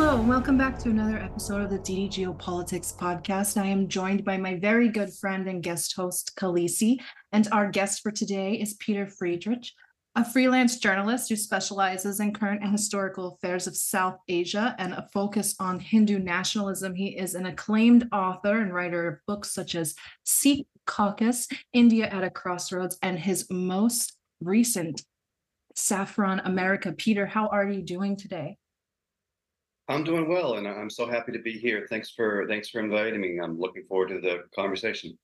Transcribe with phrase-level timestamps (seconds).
[0.00, 3.60] Hello, and welcome back to another episode of the DD Geopolitics podcast.
[3.60, 7.00] I am joined by my very good friend and guest host, Kahlissee,
[7.32, 9.66] and our guest for today is Pieter Friedrich,
[10.14, 15.08] a freelance journalist who specializes in current and historical affairs of South Asia and a
[15.12, 16.94] focus on Hindu nationalism.
[16.94, 22.22] He is an acclaimed author and writer of books such as Sikh Caucus, India at
[22.22, 25.02] a Crossroads, and his most recent
[25.74, 26.92] Saffron America.
[26.92, 28.58] Pieter, how are you doing today?
[29.88, 31.86] I'm doing well, and I'm so happy to be here.
[31.88, 33.38] Thanks for thanks for inviting me.
[33.42, 35.18] I'm looking forward to the conversation.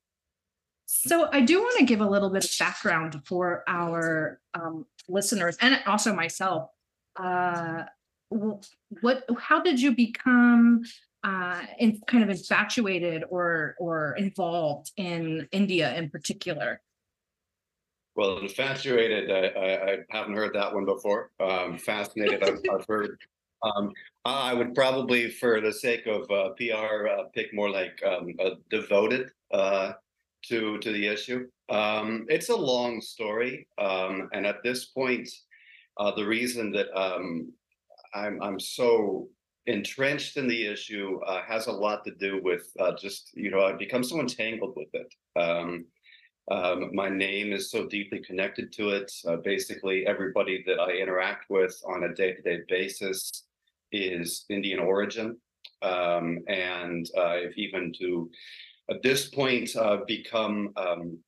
[0.87, 5.57] So I do want to give a little bit of background for our um, listeners
[5.61, 6.71] and also myself.
[7.17, 7.85] Uh,
[8.31, 9.25] what?
[9.39, 10.83] How did you become
[11.23, 16.81] uh, in, kind of infatuated or or involved in India in particular?
[18.17, 21.33] Well, infatuated, I, I, I haven't heard that one before.
[21.41, 23.19] Um, fascinated, I've, I've heard
[23.65, 23.93] um,
[24.25, 28.35] I would probably, for the sake of uh, PR, uh, pick more like um,
[28.71, 29.93] devoted uh,
[30.49, 31.47] to to the issue.
[31.69, 35.29] Um, it's a long story, um, and at this point,
[35.99, 37.53] uh, the reason that um,
[38.15, 39.29] I'm I'm so
[39.67, 43.65] entrenched in the issue uh, has a lot to do with uh, just you know
[43.65, 45.15] I've become so entangled with it.
[45.41, 45.87] Um,
[46.51, 49.11] um, my name is so deeply connected to it.
[49.27, 53.45] Uh, basically, everybody that I interact with on a day-to-day basis
[53.95, 55.37] is Indian origin.
[55.83, 58.31] Um, and uh, if even to
[58.91, 61.19] at this point uh, become um,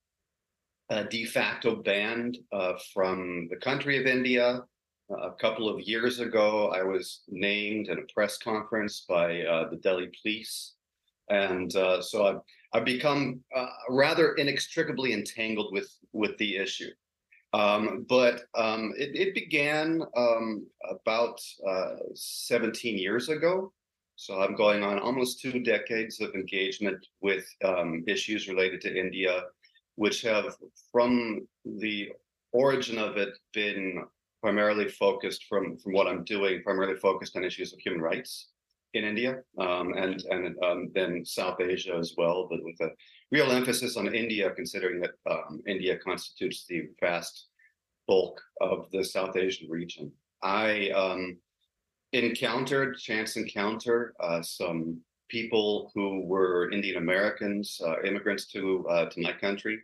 [0.90, 4.62] a de facto banned uh, from the country of India.
[5.10, 9.28] a couple of years ago, I was named at a press conference by
[9.70, 10.76] the Delhi police.
[11.28, 12.40] And uh, so I've,
[12.72, 16.90] I've become uh, rather inextricably entangled with, with the issue.
[17.52, 23.72] Um, but um, it, it, began um, about uh, 17 years ago.
[24.16, 29.42] So I'm going on almost two decades of engagement with um, issues related to India,
[29.94, 30.56] which have,
[30.90, 32.10] from the
[32.52, 34.04] origin of it, been
[34.42, 38.48] primarily focused from from what I'm doing, primarily focused on issues of human rights
[38.94, 42.90] in India um, and and um, then South Asia as well, but with a
[43.30, 47.46] real emphasis on India, considering that um, India constitutes the vast
[48.06, 50.12] bulk of the South Asian region.
[50.42, 51.38] I um,
[52.12, 59.20] encountered, chance encounter, uh, some people who were Indian Americans, uh, immigrants to uh, to
[59.20, 59.80] my country,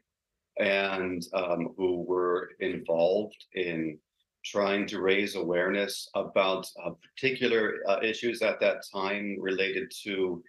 [0.58, 3.98] and um, who were involved in
[4.44, 10.42] trying to raise awareness about uh, particular uh, issues at that time related to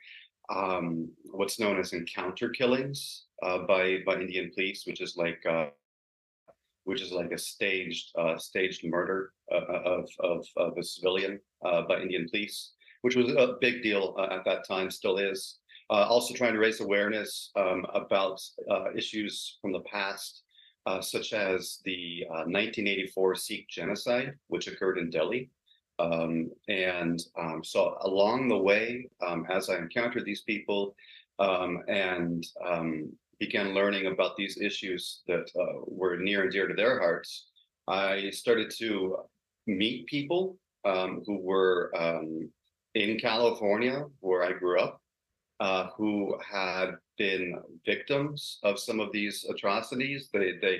[0.49, 5.67] um, what's known as encounter killings uh, by by Indian police, which is like uh,
[6.83, 11.99] which is like a staged uh, staged murder uh, of, of of a civilian by
[12.01, 15.59] Indian police, which was a big deal at that time, still is.
[15.89, 18.39] also trying to raise awareness um, about
[18.95, 20.43] issues from the past,
[20.99, 25.49] such as the 1984 Sikh genocide, which occurred in Delhi,
[25.99, 30.95] um, and um, so along the way, um, as I encountered these people
[31.39, 36.73] um, and um, began learning about these issues that uh, were near and dear to
[36.73, 37.47] their hearts,
[37.87, 39.17] I started to
[39.67, 41.91] meet people um, who were
[42.95, 45.01] in California, where I grew up,
[45.59, 50.29] uh, who had been victims of some of these atrocities.
[50.33, 50.79] They they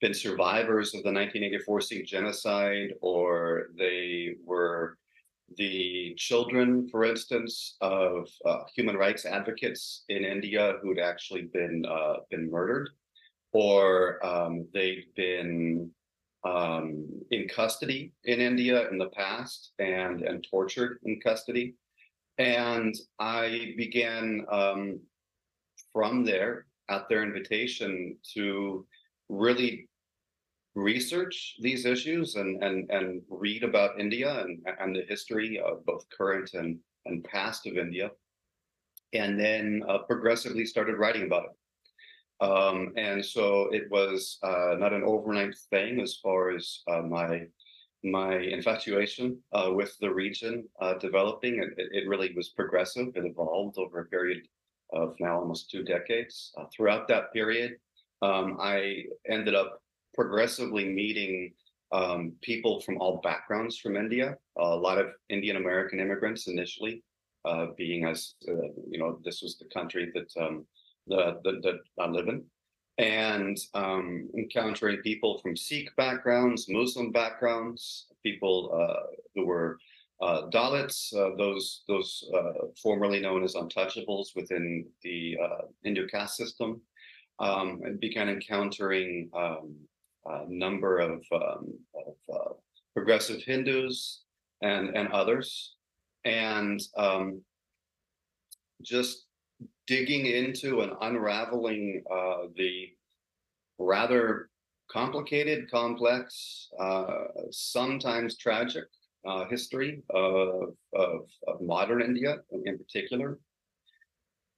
[0.00, 4.98] been survivors of the 1984 Sikh genocide, or they were
[5.56, 12.16] the children, for instance, of uh, human rights advocates in India who'd actually been uh,
[12.30, 12.90] been murdered,
[13.52, 15.90] or um, they'd been
[16.44, 21.74] um, in custody in India in the past and and tortured in custody,
[22.38, 25.00] and I began um,
[25.92, 28.86] from there at their invitation to
[29.38, 29.88] really
[30.74, 36.04] research these issues and and and read about India and and the history of both
[36.16, 38.10] current and and past of India,
[39.12, 41.56] and then uh, progressively started writing about it.
[42.40, 47.46] Um, and so it was uh, not an overnight thing as far as uh, my
[48.02, 51.62] my infatuation uh, with the region uh, developing.
[51.62, 53.08] It, it really was progressive.
[53.14, 54.46] It evolved over a period
[54.92, 56.52] of now almost two decades.
[56.58, 57.76] Uh, throughout that period,
[58.22, 59.82] um, I ended up
[60.14, 61.52] progressively meeting
[61.92, 67.02] um, people from all backgrounds from India, a lot of Indian American immigrants initially,
[67.44, 70.64] uh, being as, uh, you know, this was the country that, um,
[71.06, 72.44] the, the, that I live in.
[72.98, 79.78] And um, encountering people from Sikh backgrounds, Muslim backgrounds, people uh, who were
[80.22, 85.36] uh, Dalits, uh, those those uh, formerly known as untouchables within the
[85.82, 86.80] Hindu caste system,
[87.38, 89.74] um, and began encountering um,
[90.26, 92.52] a number of, um, of uh,
[92.94, 94.22] progressive Hindus
[94.62, 95.74] and and others,
[96.24, 97.42] and um,
[98.82, 99.26] just
[99.86, 102.88] digging into and unraveling uh, the
[103.78, 104.48] rather
[104.90, 108.84] complicated, complex, uh, sometimes tragic
[109.26, 113.38] uh, history of, of, of, modern India in particular.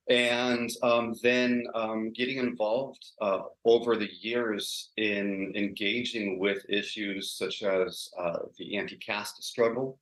[0.08, 7.62] And um, then um, getting involved uh, over the years in engaging with issues such
[7.64, 9.99] as uh, the anti caste struggle,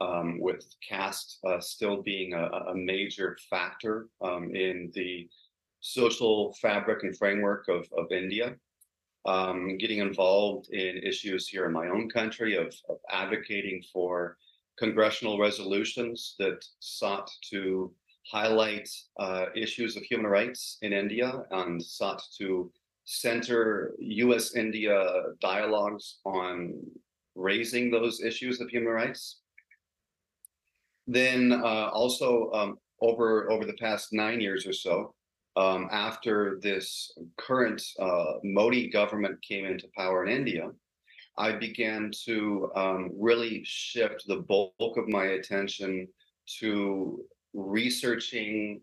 [0.00, 5.28] um, with caste uh, still being a, a major factor um, in the
[5.80, 8.54] social fabric and framework of, of India
[9.28, 14.36] um, getting involved in issues here in my own country of, of advocating for
[14.78, 17.92] congressional resolutions that sought to
[18.30, 18.88] highlight
[19.18, 22.70] uh, issues of human rights in India and sought to
[23.04, 26.74] center US India dialogues on
[27.34, 29.40] raising those issues of human rights.
[31.06, 35.14] Then uh, also um, over over the past nine years or so,
[35.56, 40.70] um, after this current uh, Modi government came into power in India,
[41.38, 46.08] I began to um, really shift the bulk of my attention
[46.60, 48.80] to researching,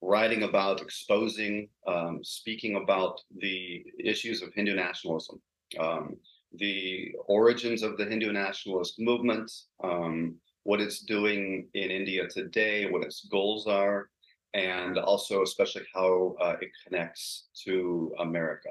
[0.00, 5.40] writing about, exposing, um, speaking about the issues of Hindu nationalism,
[5.78, 6.16] um,
[6.54, 9.50] the origins of the Hindu nationalist movement,
[9.82, 10.34] um,
[10.64, 14.08] what it's doing in India today, what its goals are,
[14.54, 18.70] and also especially how uh, it connects to America.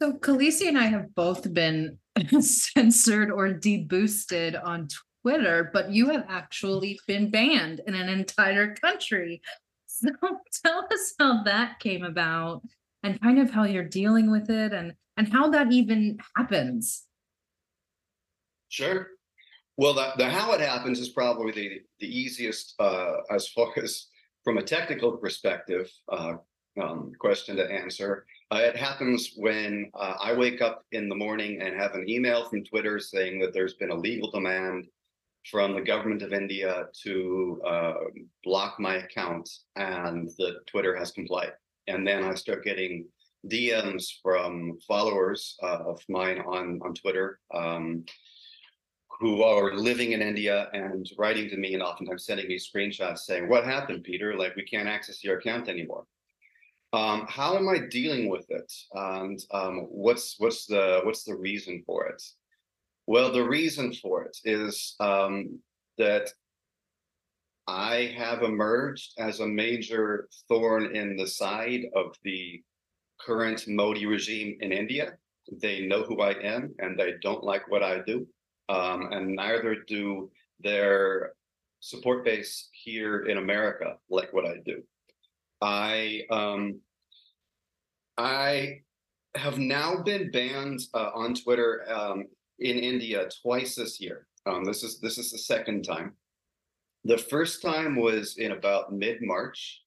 [0.00, 1.98] So Kahlissee and I have both been
[2.40, 4.86] censored or deboosted on
[5.28, 9.42] Twitter, but you have actually been banned in an entire country.
[9.90, 10.10] So
[10.64, 12.62] tell us how that came about
[13.02, 17.02] and kind of how you're dealing with it and and how that even happens.
[18.68, 19.08] Sure.
[19.76, 24.06] Well, the, the how it happens is probably the, the easiest uh, as far as
[24.44, 26.34] from a technical perspective uh,
[26.80, 28.24] um, question to answer.
[28.52, 32.48] Uh, it happens when uh, I wake up in the morning and have an email
[32.48, 34.86] from Twitter saying that there's been a legal demand
[35.50, 37.94] from the government of India to uh,
[38.44, 41.52] block my account, and that Twitter has complied.
[41.86, 43.06] And then I start getting
[43.46, 47.40] DMs from followers uh, of mine on on Twitter.
[47.54, 48.04] Um,
[49.20, 53.48] who are living in India and writing to me and oftentimes sending me screenshots saying,
[53.48, 54.36] What happened, Pieter?
[54.36, 56.04] Like, we can't access your account anymore.
[56.92, 58.72] Um, how am I dealing with it?
[58.94, 62.22] And um, what's what's the what's the reason for it?
[63.08, 65.60] Well, the reason for it is um,
[65.96, 66.30] that
[67.66, 72.62] I have emerged as a major thorn in the side of the
[73.18, 75.12] current Modi regime in India.
[75.50, 78.26] They know who I am and they don't like what I do
[78.68, 80.30] um, and neither do
[80.60, 81.32] their
[81.80, 84.82] support base here in America like what I do.
[85.62, 86.80] I um,
[88.18, 88.80] I
[89.34, 92.24] have now been banned uh, on Twitter um,
[92.58, 94.26] in India twice this year.
[94.46, 96.14] Um, this is this is the second time.
[97.04, 99.82] The first time was in about mid March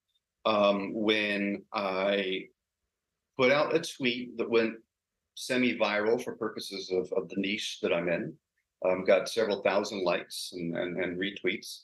[0.46, 2.46] um, when I
[3.38, 4.76] put out a tweet that went
[5.36, 8.34] semi viral for purposes of, of the niche that I'm in
[8.86, 11.82] um, got several thousand likes and, and, and, retweets,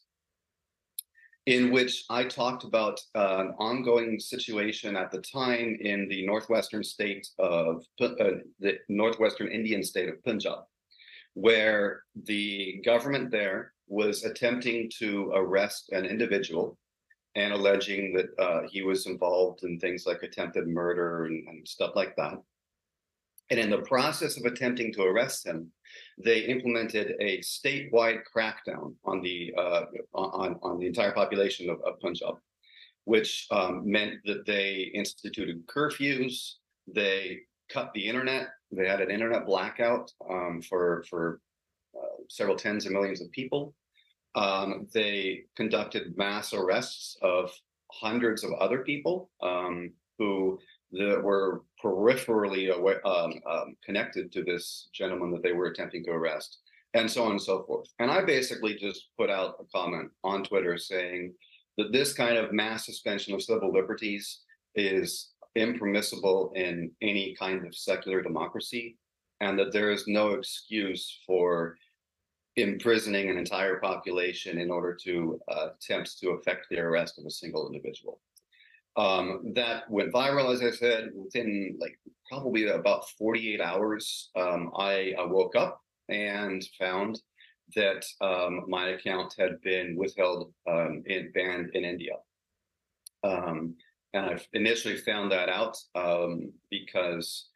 [1.45, 6.83] in which I talked about uh, an ongoing situation at the time in the northwestern
[6.83, 8.15] state of uh,
[8.59, 10.59] the northwestern Indian state of Punjab,
[11.37, 16.79] where the government there was attempting to arrest an individual
[17.35, 21.91] and alleging that uh, he was involved in things like attempted murder and, and stuff
[21.95, 22.33] like that.
[23.51, 25.71] And in the process of attempting to arrest him,
[26.17, 31.99] they implemented a statewide crackdown on the uh, on on the entire population of, of
[31.99, 32.37] Punjab,
[33.03, 36.53] which um, meant that they instituted curfews.
[36.87, 38.49] They cut the internet.
[38.71, 41.41] They had an internet blackout um, for for
[41.97, 43.73] uh, several tens of millions of people.
[44.35, 47.51] Um, they conducted mass arrests of
[47.91, 50.59] hundreds of other people um, who
[50.91, 56.11] that were peripherally away, um, um, connected to this gentleman that they were attempting to
[56.11, 56.59] arrest,
[56.93, 57.87] and so on and so forth.
[57.99, 61.33] And I basically just put out a comment on Twitter saying
[61.77, 64.41] that this kind of mass suspension of civil liberties
[64.75, 68.97] is impermissible in any kind of secular democracy,
[69.41, 71.75] and that there is no excuse for
[72.55, 77.31] imprisoning an entire population in order to uh, attempt to effect the arrest of a
[77.31, 78.19] single individual.
[78.95, 84.31] Um, that went viral, as I said, within like probably about 48 hours.
[84.35, 87.21] Um, I, I, woke up and found
[87.75, 92.13] that um, my account had been withheld and um, banned in India.
[93.23, 93.75] Um,
[94.13, 97.49] and I initially found that out um, because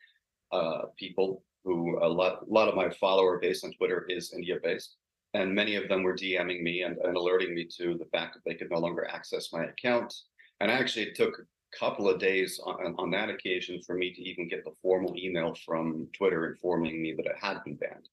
[0.51, 4.57] uh, people who a lot, a lot of my follower base on Twitter is India
[4.61, 4.95] based.
[5.33, 8.41] And many of them were DMing me and, and alerting me to the fact that
[8.45, 10.13] they could no longer access my account.
[10.59, 14.21] And actually, it took a couple of days on, on that occasion for me to
[14.21, 18.09] even get the formal email from Twitter informing me that it had been banned.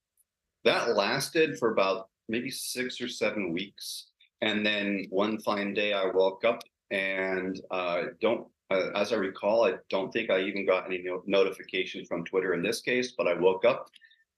[0.64, 4.06] That lasted for about maybe six or seven weeks.
[4.40, 9.64] And then one fine day, I woke up and uh, don't uh, as I recall,
[9.64, 13.26] I don't think I even got any no- notification from Twitter in this case, but
[13.26, 13.88] I woke up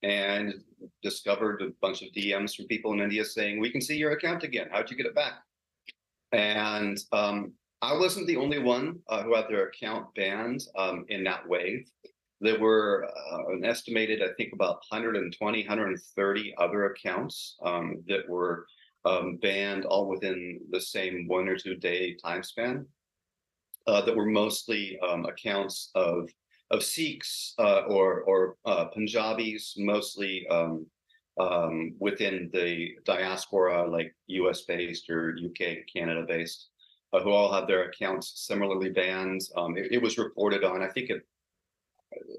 [0.03, 0.53] and
[1.03, 4.43] discovered a bunch of DMs from people in India saying, "We can see your account
[4.43, 4.69] again.
[4.71, 5.33] How'd you get it back?"
[6.31, 11.23] And um, I wasn't the only one uh, who had their account banned um, in
[11.25, 11.89] that wave.
[12.39, 18.65] There were uh, an estimated, I think, about 120, 130 other accounts um, that were
[19.05, 22.85] um, banned all within the same one or two day time span
[23.87, 26.29] uh, that were mostly um, accounts of
[26.69, 30.85] of Sikhs uh, or or uh, Punjabis, mostly um,
[31.39, 34.61] um, within the diaspora, like U.S.
[34.61, 36.69] based or UK, Canada based,
[37.13, 39.41] uh, who all had their accounts similarly banned.
[39.57, 40.81] Um, it, it, was reported on.
[40.81, 41.23] I think it.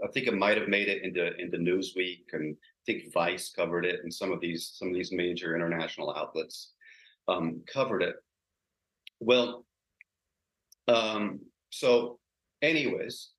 [0.04, 4.00] I think it might have made it into into Newsweek, and think Vice covered it,
[4.02, 6.72] and some of these some of these major international outlets
[7.28, 8.16] um, covered it.
[9.20, 9.64] Well,
[10.88, 12.18] um, so,
[12.60, 13.30] anyways,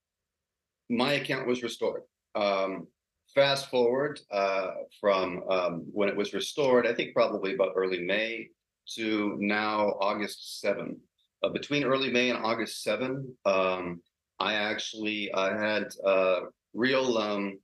[0.90, 2.04] my account was restored.
[2.36, 2.88] Um,
[3.34, 8.50] fast forward uh, from um, when it was restored, I think probably about early May
[8.96, 10.98] to now August 7.
[11.44, 14.02] Uh, between early May and August 7, um,
[14.40, 16.42] I actually I had a
[16.74, 17.60] real um,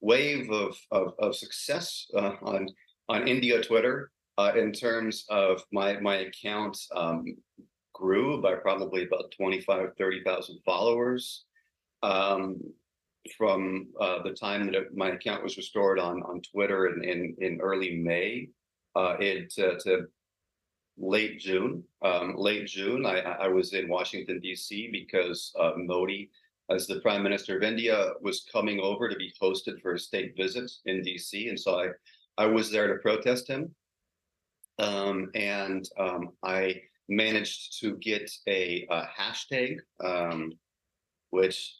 [0.00, 2.68] wave of, of, of success uh, on
[3.08, 7.24] on India Twitter uh, in terms of my my account um,
[8.00, 11.44] grew by probably about 25, 30,000 followers
[12.02, 12.58] um,
[13.36, 17.36] from uh, the time that it, my account was restored on, on Twitter in, in,
[17.40, 18.48] in early May
[18.96, 20.06] uh, it, uh, to
[20.96, 21.84] late June.
[22.02, 24.88] Um, late June, I, I was in Washington, D.C.
[24.90, 26.30] because uh, Modi,
[26.70, 30.36] as the Prime Minister of India, was coming over to be hosted for a state
[30.36, 31.48] visit in D.C.
[31.48, 31.88] And so I,
[32.38, 33.74] I was there to protest him.
[34.78, 40.52] Um, and um, I managed to get a, a hashtag, um,
[41.30, 41.76] which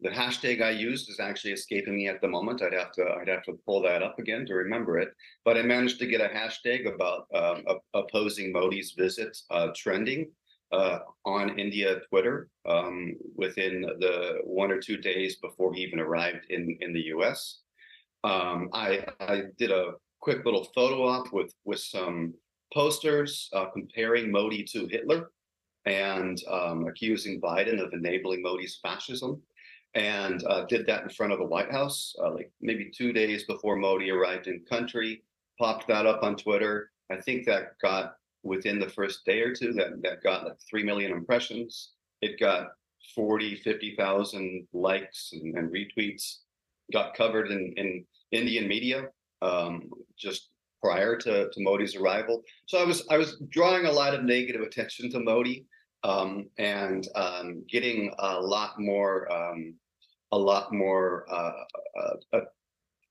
[0.00, 2.62] the hashtag I used is actually escaping me at the moment.
[2.62, 5.10] I'd have to I'd have to pull that up again to remember it.
[5.44, 7.62] But I managed to get a hashtag about um,
[7.94, 10.30] opposing Modi's visit uh, trending
[10.72, 16.46] uh, on India Twitter um, within the one or two days before he even arrived
[16.50, 17.60] in in the U.S.
[18.24, 22.34] Um, I I did a quick little photo op with with some
[22.72, 25.30] posters uh, comparing Modi to Hitler
[25.84, 29.42] and um, accusing Biden of enabling Modi's fascism,
[29.94, 33.44] and uh, did that in front of the White House, uh, like maybe two days
[33.44, 35.22] before Modi arrived in country.
[35.58, 36.90] Popped that up on Twitter.
[37.10, 40.82] I think that got within the first day or two that that got like three
[40.82, 41.92] million impressions.
[42.20, 42.68] It got
[43.14, 46.38] 40, 50,000 likes and, and, retweets.
[46.92, 49.08] Got covered in in Indian media.
[49.40, 50.50] Um, just
[50.82, 52.42] prior to, to Modi's arrival.
[52.66, 55.64] So I was I was drawing a lot of negative attention to Modi
[56.04, 59.74] um, and um, getting a lot more um,
[60.32, 61.52] a lot more uh,
[62.00, 62.40] uh, uh,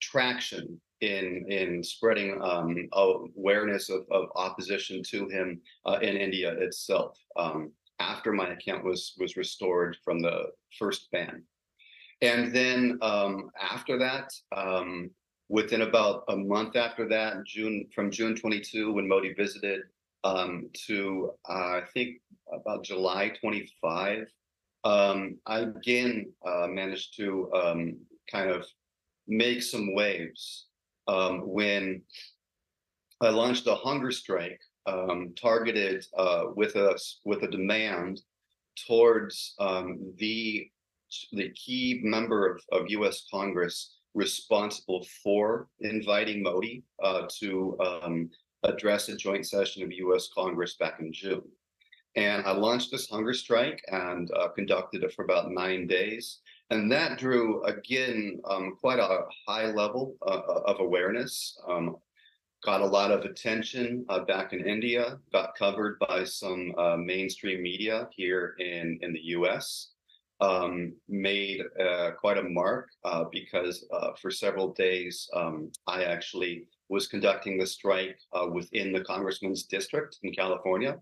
[0.02, 7.18] traction in in spreading um, awareness of, of opposition to him uh, in India itself.
[7.36, 10.46] Um, after my account was was restored from the
[10.80, 11.44] first ban,
[12.22, 14.32] and then um, after that,
[15.50, 19.82] within about a month after that, June from June 22, when Modi visited,
[20.24, 22.22] um, to uh, I think
[22.54, 24.28] about July 25,
[24.84, 27.98] um, I again uh, managed to um,
[28.32, 28.66] kind of
[29.28, 30.68] make some waves
[31.12, 32.02] um, when
[33.20, 38.22] I launched a hunger strike um, targeted uh, with a with a demand
[38.88, 40.70] towards um, the
[41.34, 43.26] the key member of, of U.S.
[43.30, 48.30] Congress responsible for inviting Modi uh, to um,
[48.64, 51.44] address a joint session of US Congress back in June.
[52.16, 56.40] And I launched this hunger strike and uh, conducted it for about nine days.
[56.72, 61.60] And that drew, again, um, quite a high level uh, uh of awareness.
[61.68, 61.98] Um,
[62.64, 67.62] got a lot of attention uh, back in India, got covered by some uh, mainstream
[67.62, 69.90] media here in, in the US,
[70.40, 73.86] um, made uh, quite a mark uh, because
[74.22, 78.18] for several days um, I actually was conducting the strike
[78.52, 81.00] within the congressman's district in California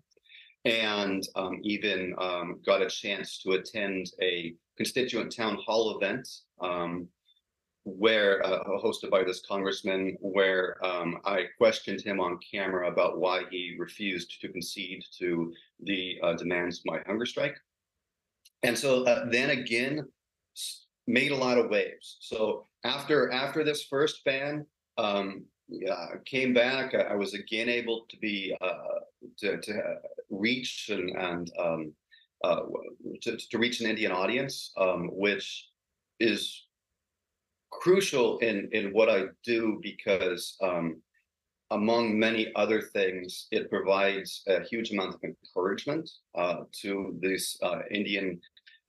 [0.64, 6.28] and um, even um, got a chance to attend a constituent town hall event
[6.60, 7.08] um,
[7.84, 13.44] where uh, hosted by this congressman, where um, I questioned him on camera about why
[13.50, 15.52] he refused to concede to
[15.82, 17.56] the uh, demands of my hunger strike.
[18.62, 20.06] And so uh, then again,
[21.06, 22.18] made a lot of waves.
[22.20, 24.66] So after after this first ban,
[24.98, 26.94] um, yeah, came back.
[26.94, 29.00] I, was again able to be uh,
[29.38, 29.94] to to
[30.40, 31.92] reach and and um,
[32.42, 32.60] uh,
[33.22, 35.68] to, to reach an Indian audience, um, which
[36.18, 36.66] is
[37.70, 41.00] crucial in in what I do because um,
[41.70, 47.80] among many other things, it provides a huge amount of encouragement uh, to these uh,
[47.90, 48.40] Indian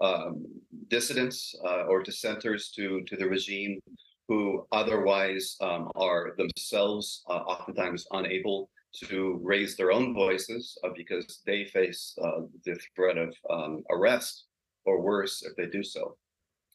[0.02, 0.46] um,
[0.88, 3.80] dissidents uh, or dissenters to to the regime
[4.28, 11.42] who otherwise um, are themselves uh, oftentimes unable to raise their own voices uh, because
[11.46, 14.46] they face uh, the threat of um, arrest
[14.86, 16.18] or worse if they do so.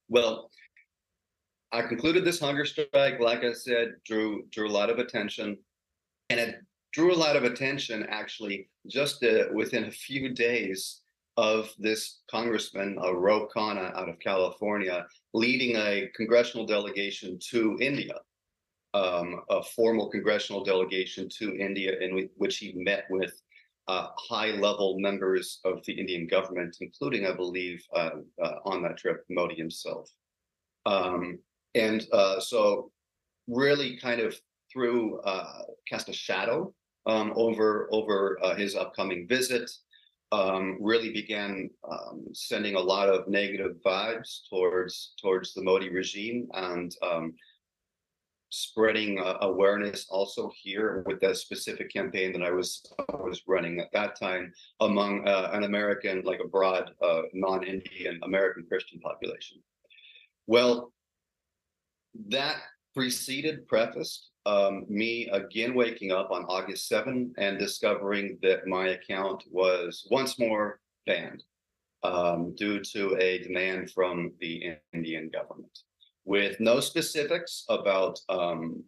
[0.08, 0.50] Well,
[1.73, 5.58] I concluded this hunger strike, like I said, drew drew a lot of attention,
[6.30, 6.56] and it
[6.92, 11.02] drew a lot of attention actually just uh, within a few days
[11.37, 18.14] of this congressman, uh, Ro Khanna out of California, leading a congressional delegation to India,
[18.97, 23.35] um, a formal congressional delegation to India in which he met with
[23.88, 28.11] uh, high-level members of the Indian government, including, I believe, uh,
[28.43, 30.11] uh on that trip, Modi himself.
[30.87, 31.38] Um,
[31.75, 32.91] and uh, so
[33.47, 34.35] really kind of
[34.73, 36.73] threw uh, cast a shadow
[37.07, 39.70] um, over over uh, his upcoming visit.
[40.33, 46.49] Um, really began um, sending a lot of negative vibes towards towards the Modi regime
[46.55, 47.35] and um,
[48.57, 53.92] spreading uh, awareness also here with that specific campaign that I was was running at
[53.92, 59.59] that time among uh, an American, like a broad uh, non-Indian American Christian population.
[60.47, 60.92] Well,
[62.29, 62.57] that
[62.95, 69.45] preceded, prefaced um, me again waking up on August 7 and discovering that my account
[69.51, 71.42] was once more banned
[72.05, 75.79] um, due to a demand from the Indian government.
[76.27, 78.83] With no specifics about um,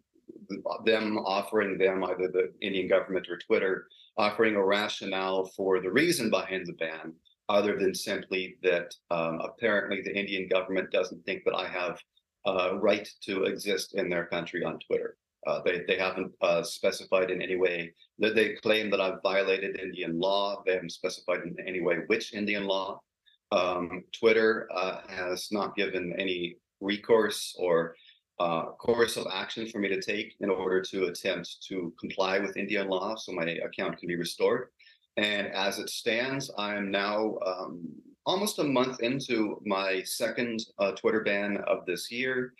[0.85, 6.29] them offering them, either the Indian government or Twitter, offering a rationale for the reason
[6.29, 7.13] behind the ban,
[7.47, 11.99] other than simply that um, apparently the Indian government doesn't think that I have
[12.45, 15.15] uh, right to exist in their country on Twitter.
[15.47, 19.79] Uh, they, they haven't uh, specified in any way that they claim that I've violated
[19.79, 20.61] Indian law.
[20.65, 23.01] They haven't specified in any way which Indian law.
[23.53, 27.95] Um, Twitter uh, has not given any recourse or
[28.39, 32.57] uh, course of action for me to take in order to attempt to comply with
[32.57, 34.69] Indian law so my account can be restored.
[35.17, 37.81] And as it stands, I am now um,
[38.25, 42.53] almost a month into my second uh, Twitter ban of this year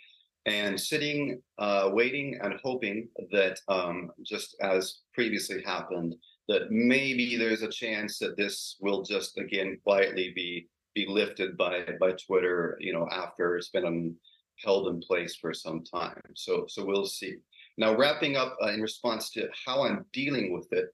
[0.46, 6.14] and sitting, uh, waiting and hoping that um, just as previously happened,
[6.48, 11.84] that maybe there's a chance that this will just again quietly be be lifted by
[12.00, 14.16] by Twitter, you know, after it's been um,
[14.64, 16.20] held in place for some time.
[16.34, 17.36] So so we'll see.
[17.78, 20.88] Now wrapping up uh, in response to how I'm dealing with it.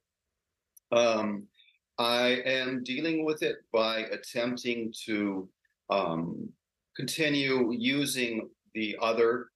[0.92, 1.44] Um,
[1.98, 5.48] I am dealing with it by attempting to
[5.88, 6.50] um,
[6.96, 9.48] continue using the other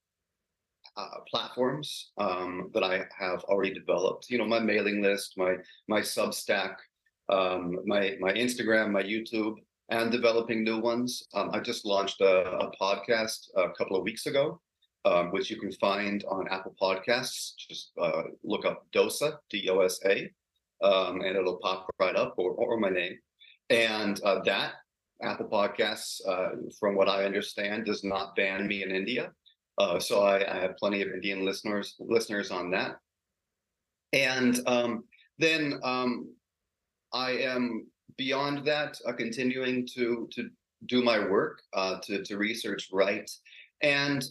[0.97, 4.29] uh, platforms um, that I have already developed.
[4.29, 5.55] You know, my mailing list, my
[5.87, 6.75] my Substack,
[7.29, 9.55] um, my my Instagram, my YouTube,
[9.91, 11.27] and developing new ones.
[11.33, 14.59] Um, I just launched a, a, podcast a couple of weeks ago,
[15.03, 17.51] um, which you can find on Apple Podcasts.
[17.57, 20.31] Just uh, look up DOSA, D-O-S-A,
[20.81, 23.17] um, and it'll pop right up or, or my name.
[23.69, 24.75] And uh, that
[25.21, 29.31] Apple Podcasts, uh, from what I understand, does not ban me in India.
[29.77, 32.97] Uh, so I, I, have plenty of Indian listeners listeners on that.
[34.13, 35.05] And um,
[35.39, 36.33] then um,
[37.13, 40.49] I am beyond that, uh, continuing to to
[40.85, 43.29] do my work, uh, to to research write,
[43.81, 44.23] and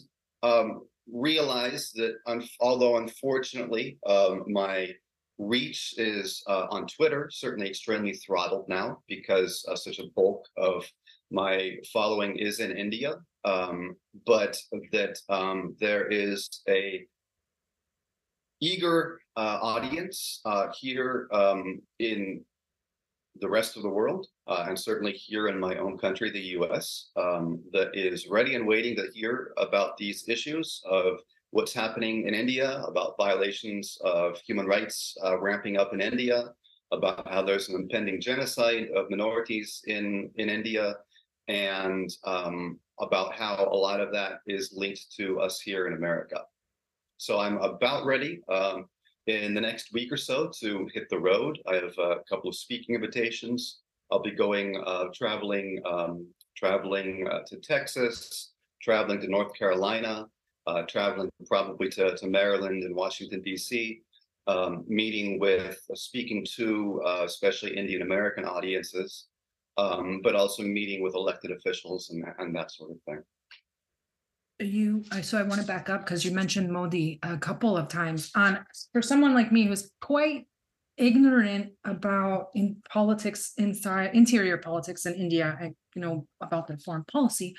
[0.43, 2.15] um, realize that
[2.59, 4.93] although unfortunately um, my
[5.37, 10.85] reach is uh, on Twitter, certainly extremely throttled now because uh, such a bulk of
[11.31, 13.15] my following is in India,
[13.45, 14.55] um, but
[14.91, 17.05] that um, there is a
[18.59, 22.43] eager uh, audience uh, here um, in
[23.39, 27.11] the rest of the world, uh, and certainly here in my own country, the US,
[27.15, 31.19] um, that is ready and waiting to hear about these issues of
[31.51, 36.53] what's happening in India, about violations of human rights uh, ramping up in India,
[36.91, 40.97] about how there's an impending genocide of minorities in, in India,
[41.47, 46.41] and um, about how a lot of that is linked to us here in America.
[47.17, 48.41] So I'm about ready.
[48.49, 48.87] Um,
[49.31, 51.59] in the next week or so to hit the road.
[51.67, 53.79] I have a couple of speaking invitations.
[54.11, 60.27] I'll be going uh, traveling um, traveling uh, to Texas, traveling to North Carolina,
[60.67, 64.01] uh, traveling probably to, to Maryland and Washington D.C.
[64.47, 69.27] Um, meeting with, uh, speaking to uh, especially Indian American audiences,
[69.77, 73.23] um, but also meeting with elected officials and, and that sort of thing
[74.65, 77.87] you I- so i want to back up because you mentioned modi a couple of
[77.87, 78.31] times.
[78.35, 78.59] On
[78.93, 80.47] for someone like me who's quite
[80.97, 87.03] ignorant about in politics inside interior politics in india and you know about their foreign
[87.05, 87.55] policy.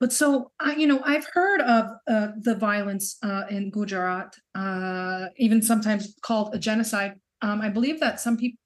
[0.00, 5.26] But so I, you know i've heard of uh, the violence uh, in gujarat uh,
[5.36, 7.14] even sometimes called a genocide.
[7.40, 8.58] Um, i believe that some people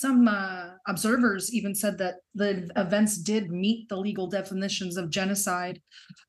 [0.00, 5.82] some uh, observers even said that the events did meet the legal definitions of genocide,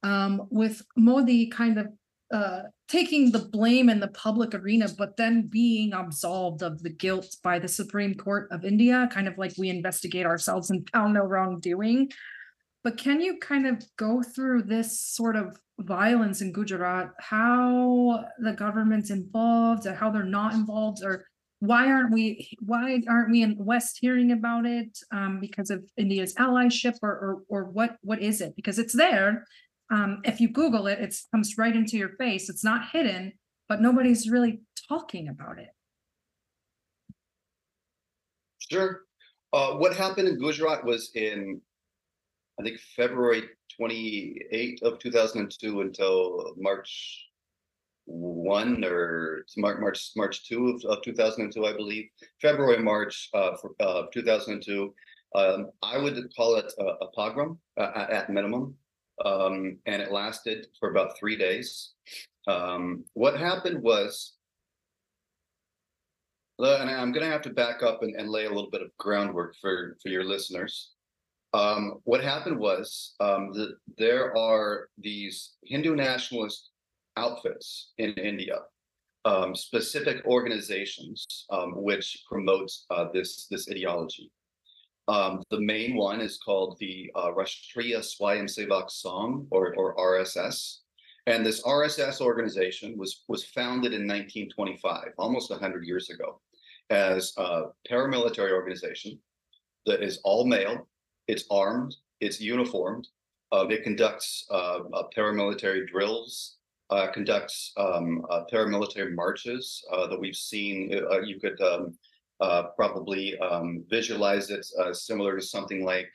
[0.04, 1.88] um, with Modi kind of
[2.34, 7.38] uh, taking the blame in the public arena, but then being absolved of the guilt
[7.44, 11.22] by the Supreme Court of India, kind of like we investigate ourselves and found no
[11.22, 12.10] wrongdoing.
[12.84, 18.54] But can you kind of go through this sort of violence in Gujarat, how the
[18.54, 21.26] government's involved, or how they're not involved, or
[21.62, 25.88] why aren't we why aren't we in the west hearing about it um, because of
[25.96, 28.56] india's allyship or, or or what what is it?
[28.56, 29.46] Because it's there
[29.92, 32.50] um, if you google it it comes right into your face.
[32.50, 33.34] It's not hidden
[33.70, 35.70] but nobody's really talking about it.
[38.58, 39.02] Sure.
[39.54, 41.62] Uh, what happened in gujarat was in
[42.60, 43.44] i think february
[43.78, 47.31] 28 of 2002 until march
[48.12, 52.10] one or March March March two of, of 2002, I believe,
[52.42, 54.94] February March uh, for, uh, 2002.
[55.34, 58.76] Um, I would call it a, a pogrom uh, at minimum,
[59.24, 61.94] um, and it lasted for about three days.
[62.48, 64.34] Um, what happened was,
[66.60, 68.96] and I'm going to have to back up and, and, lay a little bit of
[68.98, 70.92] groundwork for for your listeners.
[71.54, 76.71] Um, what happened was um, the, there are these Hindu nationalist
[77.18, 78.60] outfits in India,
[79.26, 84.32] um, specific organizations um, which promote uh, this this ideology.
[85.08, 90.78] Um, the main one is called the uh, Rashtriya Swayamsevak Sangh, or, or RSS.
[91.28, 96.40] And this RSS organization was, was founded in 1925, almost 100 years ago,
[96.90, 99.20] as a paramilitary organization
[99.86, 100.88] that is all male,
[101.28, 103.08] it's armed, it's uniformed,
[103.52, 106.58] uh, it conducts uh, uh paramilitary drills,
[106.92, 110.94] uh, conducts um, uh, paramilitary marches uh, that we've seen.
[111.10, 111.98] Uh, you could um,
[112.42, 116.12] uh, probably um, visualize it similar to something like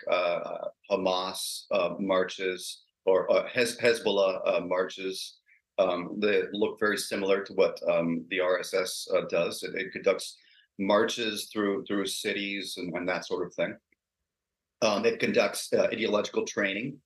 [0.90, 1.62] Hamas
[1.98, 5.38] marches or Hez- Hezbollah marches.
[5.78, 9.62] Um, they look very similar to what um, the RSS does.
[9.62, 10.36] It, it, conducts
[10.78, 13.76] marches through through cities and, and that sort of thing.
[14.82, 16.98] Um, it conducts ideological training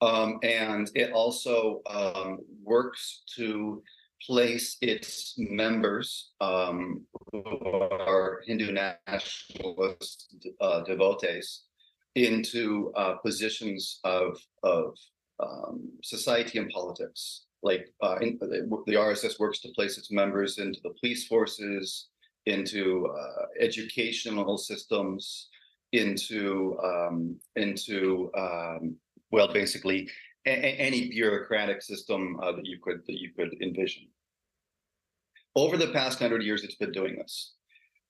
[0.00, 3.82] um, and it also um, works to
[4.26, 7.42] place its members, um, who
[7.90, 11.62] are Hindu nationalist uh, devotees,
[12.14, 14.96] into uh, positions of, of
[15.38, 17.46] um, society and politics.
[17.62, 22.08] Like uh, in, the RSS works to place its members into the police forces,
[22.46, 25.48] into uh, educational systems,
[25.92, 28.96] into um, into um,
[29.30, 30.08] well, basically
[30.46, 34.08] a- any bureaucratic system uh, that you could that you could envision.
[35.56, 37.54] Over the past hundred years, it's been doing this,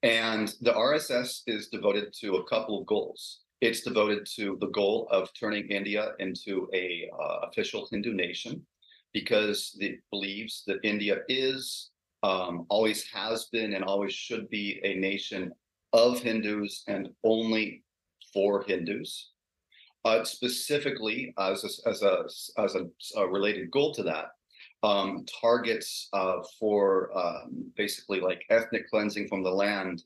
[0.02, 3.40] and the RSS is devoted to a couple of goals.
[3.60, 8.64] It's devoted to the goal of turning India into a uh, official Hindu nation,
[9.12, 11.90] because it believes that India is,
[12.22, 15.52] um, always has been, and always should be a nation
[15.92, 17.82] of Hindus and only
[18.32, 19.32] for Hindus
[20.04, 22.24] uh, specifically as a, as a
[22.60, 22.86] as a,
[23.18, 24.32] a related goal to that
[24.82, 30.02] um, targets uh, for um, basically like ethnic cleansing from the land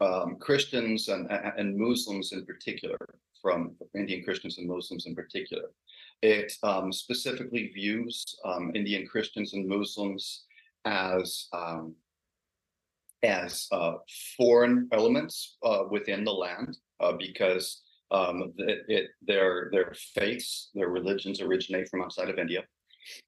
[0.00, 2.98] um, Christians and and Muslims in particular
[3.42, 5.64] from Indian Christians and Muslims in particular.
[6.22, 10.44] It um, specifically views um, Indian Christians and Muslims
[10.86, 11.94] as um,
[13.22, 13.94] as uh,
[14.36, 20.88] foreign elements uh, within the land uh, because um, it, it, their their faiths, their
[20.88, 22.62] religions originate from outside of India.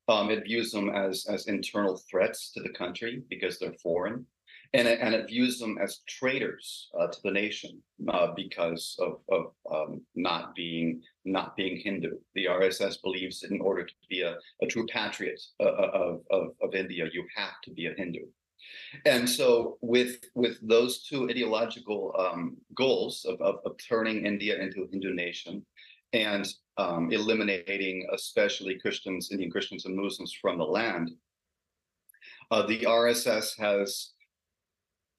[0.09, 4.27] Um, it views them as as internal threats to the country because they're foreign,
[4.73, 9.21] and it, and it views them as traitors uh, to the nation uh, because of
[9.31, 12.13] of um, not being not being Hindu.
[12.35, 16.49] The RSS believes in order to be a, a true patriot uh, uh, of, of
[16.63, 18.27] of India, you have to be a Hindu.
[19.05, 24.83] And so, with with those two ideological um, goals of, of, of, turning India into
[24.83, 25.65] a Hindu nation
[26.13, 26.47] and
[26.79, 31.11] um, eliminating, especially Christians, Indian Christians and Muslims from the land,
[32.51, 34.13] uh, the RSS has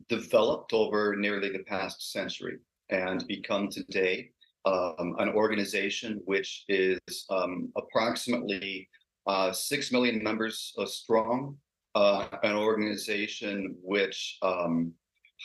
[0.10, 2.58] developed over nearly the past century
[2.90, 4.30] and become today
[4.66, 8.90] um, an organization which is um, approximately
[9.26, 11.58] uh, six million members uh, strong
[11.98, 14.94] uh, an organization which um,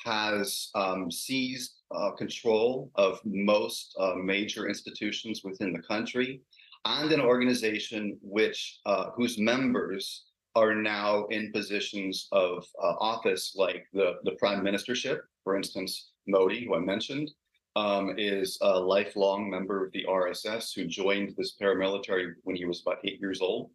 [0.04, 6.42] has um, seized uh, control of most uh, major institutions within the country,
[6.84, 13.86] and an organization which uh, whose members are now in positions of uh, office, like
[13.94, 17.30] the the prime ministership, for instance, Modi, who I mentioned.
[17.74, 22.82] Um, is a lifelong member of the RSS who joined this paramilitary when he was
[22.82, 23.70] about eight years old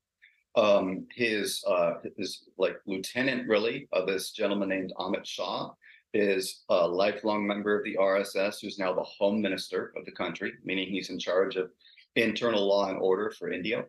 [0.58, 5.70] um, his uh, his like lieutenant really of this gentleman named Amit Shah
[6.14, 10.54] is a lifelong member of the RSS, who's now the home minister of the country,
[10.64, 11.70] meaning he's in charge of
[12.16, 13.86] internal law and order for India.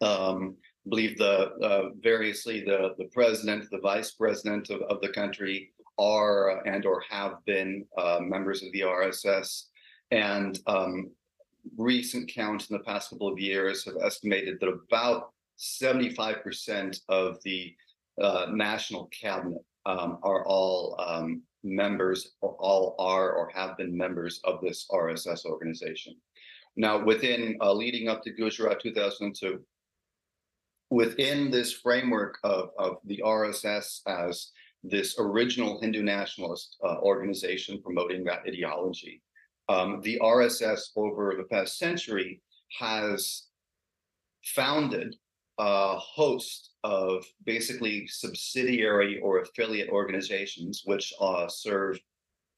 [0.00, 0.56] Um,
[0.88, 6.64] believe the uh, variously the the president, the vice president of, of the country are
[6.68, 9.64] and or have been uh, members of the RSS,
[10.12, 11.10] and um,
[11.76, 17.74] recent counts in the past couple of years have estimated that about 75% of the
[18.22, 24.40] uh, national cabinet um, are all um, members, or all are or have been members
[24.44, 26.14] of this RSS organization.
[26.76, 29.60] Now, within uh, leading up to Gujarat 2002,
[30.90, 34.50] within this framework of, of the RSS as
[34.84, 39.22] this original Hindu nationalist uh, organization promoting that ideology,
[39.68, 42.40] um, the RSS over the past century
[42.78, 43.48] has
[44.44, 45.16] founded
[45.58, 51.98] a host of basically subsidiary or affiliate organizations which uh, serve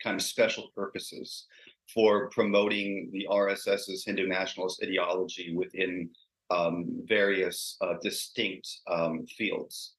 [0.02, 1.46] kind of special purposes
[1.92, 6.10] for promoting the RSS's Hindu nationalist ideology within
[6.50, 9.94] um, various uh, distinct um, fields.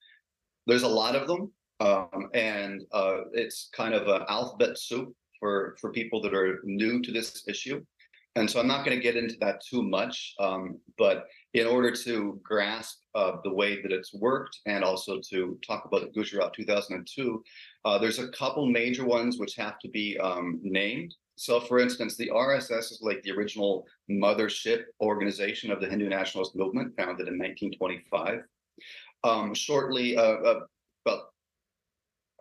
[0.68, 5.76] There's a lot of them, um, and uh, it's kind of an alphabet soup for,
[5.80, 7.84] for people that are new to this issue.
[8.36, 11.92] And so I'm not going to get into that too much, um, but in order
[11.92, 17.44] to grasp uh, the way that it's worked and also to talk about Gujarat 2002,
[17.84, 21.14] uh, there's a couple major ones which have to be um, named.
[21.36, 26.56] So, for instance, the RSS is like the original mothership organization of the Hindu nationalist
[26.56, 28.44] movement, founded in 1925.
[29.24, 30.60] Um, shortly, uh, uh
[31.06, 31.24] about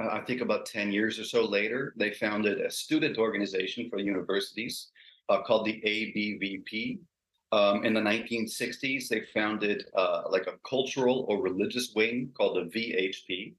[0.00, 3.98] uh, I think about 10 years or so later, they founded a student organization for
[3.98, 4.88] universities
[5.28, 6.98] uh, called the ABVP,
[7.52, 12.78] um, in the 1960s, they founded uh, like a cultural or religious wing called the
[12.78, 13.54] VHP.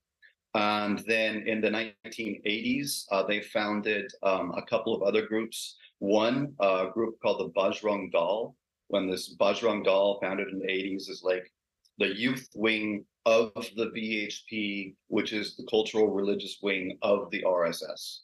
[0.54, 5.78] And then in the 1980s, uh, they founded um, a couple of other groups.
[6.00, 8.56] One uh, group called the Bajrang Dal.
[8.88, 11.52] When this Bajrang Dal, founded in the 80s, is like
[11.98, 18.20] the youth wing of the VHP, which is the cultural religious wing of the RSS.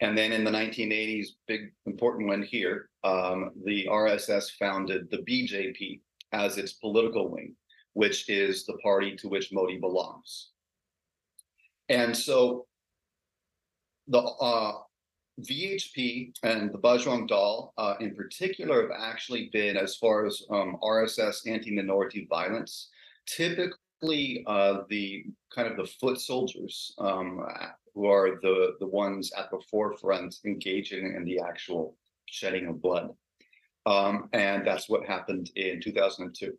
[0.00, 6.00] And then in the 1980s, big important one here, um, the RSS founded the BJP
[6.32, 7.54] as its political wing,
[7.94, 10.50] which is the party to which Modi belongs.
[11.88, 12.66] And so
[14.08, 14.72] the uh,
[15.40, 20.76] VHP and the Bajrang Dal uh, in particular have actually been, as far as um,
[20.82, 22.90] RSS anti-minority violence,
[23.26, 27.44] typically uh, the kind of the foot soldiers um,
[27.96, 33.08] who are the, the ones at the forefront engaging in the actual shedding of blood.
[33.86, 36.52] Um, and that's what happened in 2002.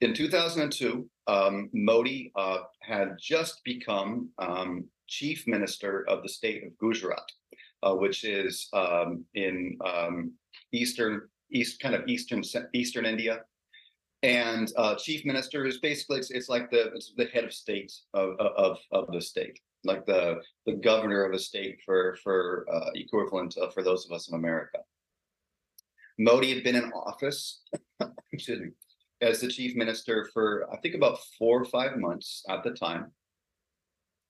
[0.00, 6.76] In 2002, um, Modi uh, had just become um, chief minister of the state of
[6.78, 7.30] Gujarat,
[7.84, 10.32] uh, which is um, in um,
[10.72, 12.42] eastern, east kind of eastern
[12.74, 13.42] eastern India.
[14.24, 17.92] And uh, chief minister is basically it's, it's like the it's the head of state
[18.14, 22.90] of, of, of the state like the the governor of a state for for uh,
[22.94, 24.78] equivalent for those of us in America.
[26.18, 27.62] Modi had been in office,
[28.32, 28.68] excuse me,
[29.20, 33.10] as the chief minister for I think about four or five months at the time.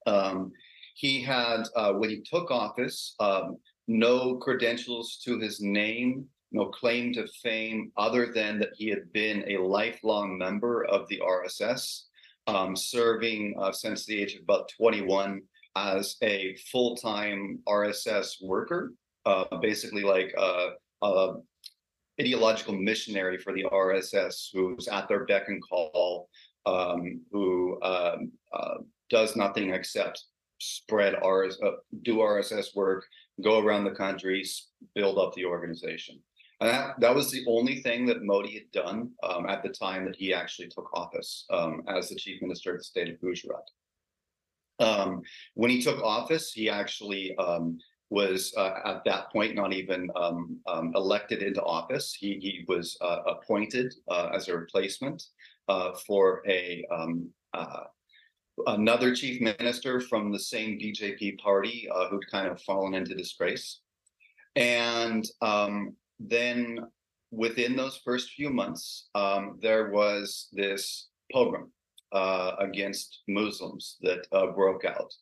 [0.06, 0.52] Um,
[0.94, 3.56] he had, uh, when he took office, um,
[3.88, 9.44] no credentials to his name, no claim to fame other than that he had been
[9.48, 12.04] a lifelong member of the RSS,
[12.46, 15.42] um, serving uh, since the age of about 21
[15.76, 18.92] as a full-time RSS worker,
[19.24, 20.70] uh, basically like a,
[21.02, 21.34] a,
[22.20, 26.28] ideological missionary for the RSS who's at their beck and call,
[26.66, 28.74] um, who um, uh,
[29.08, 30.24] does nothing except
[30.60, 33.04] spread RS, uh, do RSS work,
[33.42, 34.44] go around the country,
[34.94, 36.20] build up the organization.
[36.62, 40.04] And that, that was the only thing that Modi had done um, at the time
[40.04, 43.68] that he actually took office um, as the chief minister of the state of Gujarat.
[44.78, 45.22] Um,
[45.54, 50.60] when he took office, he actually um, was uh, at that point not even um,
[50.68, 52.14] um, elected into office.
[52.14, 55.20] He, he was uh, appointed uh, as a replacement
[55.68, 57.84] uh, for a uh,
[58.68, 63.80] another chief minister from the same BJP party uh, who'd kind of fallen into disgrace.
[64.54, 66.80] And um, then
[67.30, 71.72] within those first few months, um, there was this pogrom
[72.12, 75.12] uh, against Muslims that uh, broke out.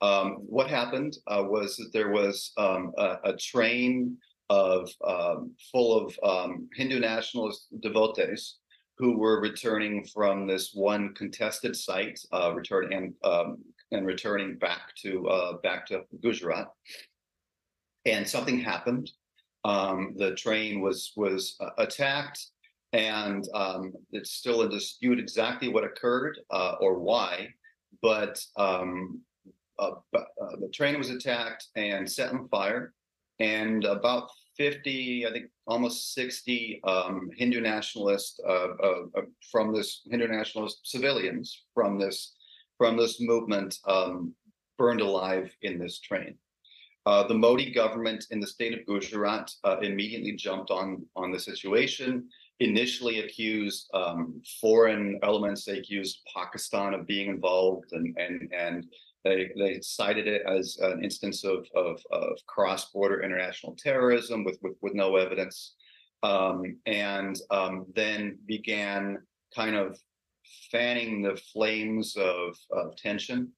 [0.00, 4.16] Um, what happened uh, was that there was um, a, a, train
[4.48, 8.56] of um, full of um, Hindu nationalist devotees
[8.96, 13.58] who were returning from this one contested site, uh, return and um,
[13.92, 16.68] and returning back to uh, back to Gujarat.
[18.06, 19.10] And something happened.
[19.64, 22.46] Um, the train was was uh, attacked,
[22.92, 27.48] and um, it's still a dispute exactly what occurred uh, or why.
[28.02, 29.20] But um,
[29.78, 32.94] uh, uh, the train was attacked and set on fire,
[33.38, 40.28] and about 50, I think almost 60 um, Hindu nationalists uh, uh, from this Hindu
[40.28, 42.34] nationalist civilians from this
[42.76, 44.34] from this movement um,
[44.78, 46.34] burned alive in this train.
[47.10, 51.40] Uh, the Modi government in the state of Gujarat uh, immediately jumped on on the
[51.40, 52.28] situation.
[52.60, 58.86] Initially accused um, foreign elements, they accused Pakistan of being involved, and and and
[59.24, 64.76] they, they cited it as an instance of, of, of cross-border international terrorism with, with,
[64.80, 65.74] with no evidence,
[66.22, 69.18] um, and um, then began
[69.54, 69.98] kind of
[70.70, 73.52] fanning the flames of, of tension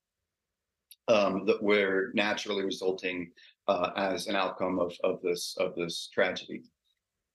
[1.08, 3.30] um, that were naturally resulting
[3.68, 6.62] uh, as an outcome of, of this of this tragedy.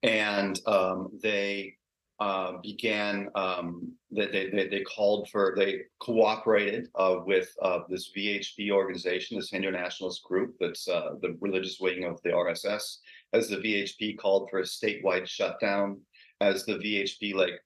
[0.03, 1.77] And um, they
[2.19, 8.11] uh, began um, that they, they, they, called for they cooperated uh, with uh, this
[8.15, 12.97] VHP organization, this Hindu nationalist group that's uh, the religious wing of the RSS,
[13.33, 16.01] as the VHP called for a statewide shutdown,
[16.41, 17.61] as the VHP like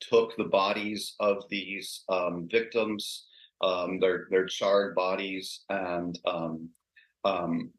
[0.00, 3.26] took the bodies of these um, victims,
[3.64, 6.68] um, their their charred bodies, and um,
[7.24, 7.70] um,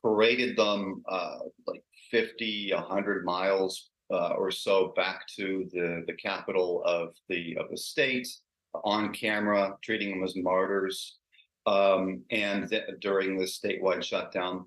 [0.00, 6.82] paraded them uh, like 50, 100 miles uh, or so back to the, the capital
[6.84, 8.28] of the of the state
[8.84, 11.18] on camera, treating them as martyrs,
[11.66, 14.66] um, and th- during the statewide shutdown.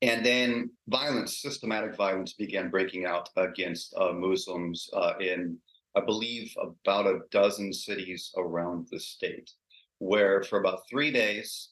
[0.00, 5.58] And then violence, systematic violence, began breaking out against uh, Muslims uh, in,
[5.96, 9.50] I believe, about a dozen cities around the state,
[9.98, 11.70] where for about three days,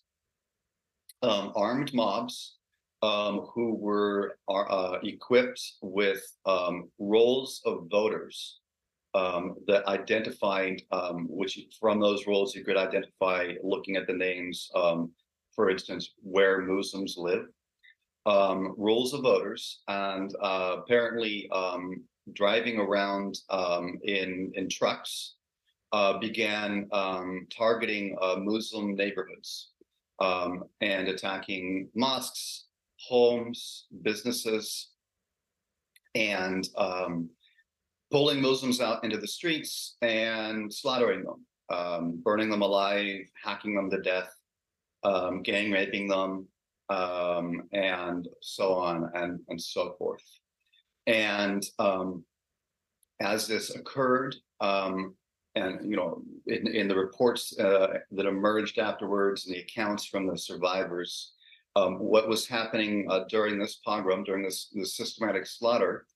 [1.23, 2.57] um, armed mobs
[3.03, 8.61] um, who were uh, equipped with um, rolls of voters
[9.15, 14.71] um, that identified, um, which from those rolls you could identify looking at the names,
[14.75, 15.11] um,
[15.55, 17.47] for instance, where Muslims live,
[18.27, 21.49] um, rolls of voters, and uh, apparently
[22.33, 23.39] driving around
[24.03, 25.35] in in trucks
[25.93, 26.89] uh, began
[27.57, 29.71] targeting uh, Muslim neighborhoods.
[30.19, 34.93] Um, and attacking mosques, homes, businesses,
[36.15, 37.29] and um,
[38.11, 43.91] pulling Muslims out into the streets and slaughtering them, um, burning them alive, hacking them
[43.91, 44.33] to death,
[45.03, 46.49] um, gang raping them,
[46.89, 50.25] um, and so on and, and so forth.
[51.07, 52.25] And um,
[53.21, 55.15] as this occurred, um,
[55.55, 60.27] and you know, in, in the reports uh, that emerged afterwards and the accounts from
[60.27, 61.33] the survivors,
[61.77, 66.07] um, what was happening uh, during this pogrom, during this, this, systematic slaughter,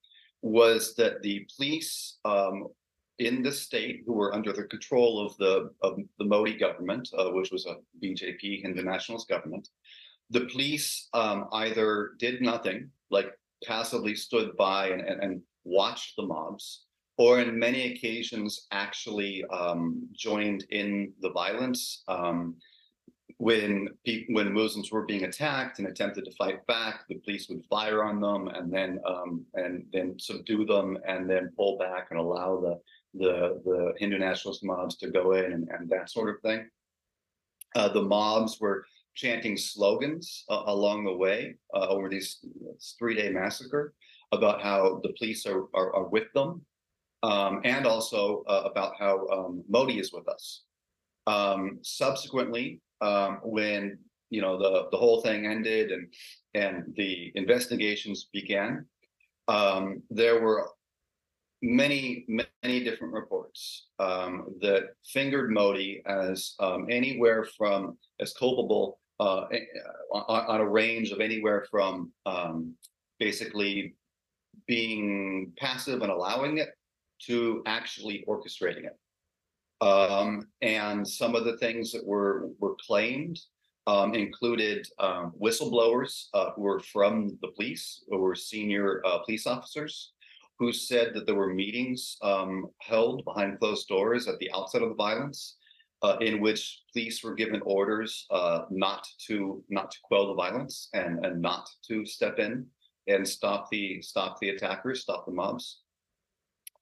[0.42, 2.66] was that the police um,
[3.18, 7.30] in the state, who were under the control of the of the Modi government, uh,
[7.30, 9.68] which was a BJP Hindu nationalist government,
[10.30, 13.30] the police um, either did nothing, like
[13.64, 16.86] passively stood by and, and, and, watched the mobs,
[17.18, 22.02] or in many occasions actually um, joined in the violence.
[22.08, 22.56] Um,
[23.36, 23.88] when
[24.30, 28.20] when Muslims were being attacked and attempted to fight back, the police would fire on
[28.20, 32.78] them and then um, and then subdue them and then pull back and allow the
[33.14, 36.68] the the Hindu nationalist mobs to go in and, and that sort of thing.
[37.74, 38.84] Uh, the mobs were
[39.14, 42.38] chanting slogans uh, along the way uh, over these
[42.98, 43.94] three day massacre
[44.32, 46.64] about how the police are, are, are with them
[47.22, 50.62] um, and also uh, about how um, Modi is with us.
[51.26, 53.98] Um, subsequently, um, when
[54.30, 56.12] you know the the whole thing ended and
[56.54, 58.86] and the investigations began,
[59.48, 60.70] um, there were
[61.62, 66.54] many many different reports um, that fingered Modi as
[66.88, 69.46] anywhere from as culpable uh,
[70.12, 72.10] on, on, a range of anywhere from
[73.18, 73.94] basically
[74.66, 76.70] being passive and allowing it
[77.26, 78.98] to actually orchestrating it.
[79.80, 83.38] Um, and some of the things that were were claimed
[83.86, 89.46] um, included um, whistleblowers uh, who were from the police, who were senior uh, police
[89.46, 90.12] officers,
[90.60, 94.90] who said that there were meetings um, held behind closed doors at the outset of
[94.90, 95.56] the violence,
[96.02, 100.90] uh, in which police were given orders uh, not to not to quell the violence
[100.92, 102.66] and and not to step in
[103.06, 105.80] and stop the stop the attackers, stop the mobs.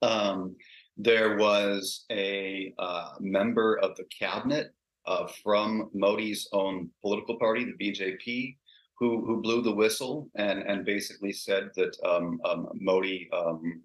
[0.02, 0.56] Um,
[0.96, 4.74] there was a uh, member of the cabinet
[5.06, 8.56] uh, from Modi's own political party, the BJP,
[8.98, 13.82] who who blew the whistle and and basically said that um, um, Modi um,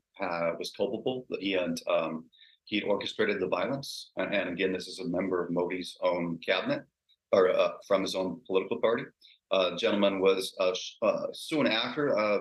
[0.60, 2.26] was culpable, that he um,
[2.66, 4.12] he orchestrated the violence.
[4.16, 6.86] And, and, again, this is a member of Modi's own cabinet
[7.34, 9.04] or uh, from his own political party.
[9.52, 10.74] Uh, gentleman was uh,
[11.06, 12.40] uh, soon after uh,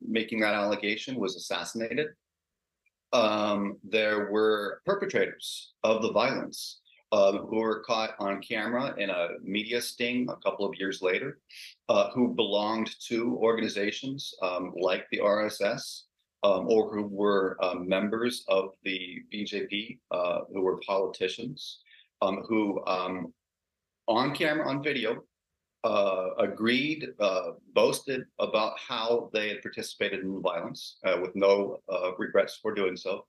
[0.00, 2.08] making that allegation was assassinated
[3.12, 6.80] um, there were perpetrators of the violence
[7.12, 11.38] um, who were caught on camera in a media sting a couple of years later,
[11.88, 16.02] uh, who belonged to organizations um, like the RSS,
[16.42, 21.80] um, or who were um, members of the BJP, uh, who were politicians,
[22.22, 22.80] um, who
[24.08, 25.22] on camera, on video,
[25.84, 32.10] uh, agreed, uh, boasted about how they had participated in violence uh, with no uh,
[32.18, 33.24] regrets for doing so,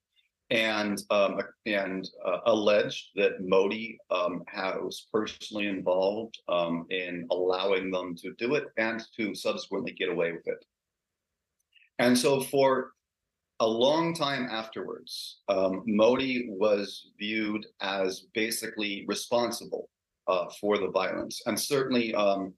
[0.52, 8.16] and um, and uh, alleged that Modi um, was personally involved um, in allowing them
[8.18, 10.64] to do it and to subsequently get away with it.
[12.00, 12.92] And so for
[13.62, 19.88] a long time afterwards, um, Modi was viewed as basically responsible
[20.28, 21.42] uh, for the violence.
[21.46, 22.54] And certainly, um,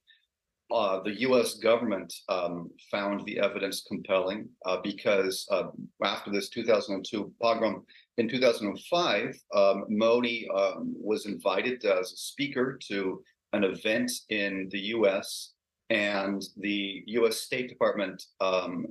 [0.74, 1.55] uh, the U.S.
[1.55, 5.65] government um, found the evidence compelling uh, because uh,
[6.03, 7.86] after this 2002 pogrom
[8.17, 14.80] in 2005, um, Modi um, was invited as a speaker to an event in the
[14.80, 15.51] U.S.
[15.91, 17.38] and the U.S.
[17.38, 18.88] State Department um,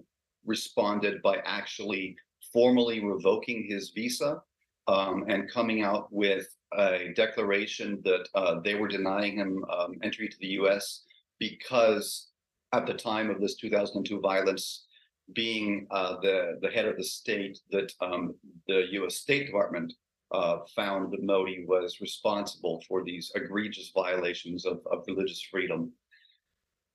[0.46, 2.16] responded by actually
[2.52, 4.40] formally revoking his visa
[4.86, 6.46] um, and coming out with
[6.78, 11.02] a declaration that uh, they were denying him um, entry to the U.S.
[11.42, 12.28] because
[12.72, 14.86] at the time of this 2002 violence,
[15.34, 18.34] being uh, the the head of the state, that um,
[18.68, 19.16] the U.S.
[19.16, 19.92] State Department
[20.30, 25.90] uh, found that Modi was responsible for these egregious violations of, of religious freedom,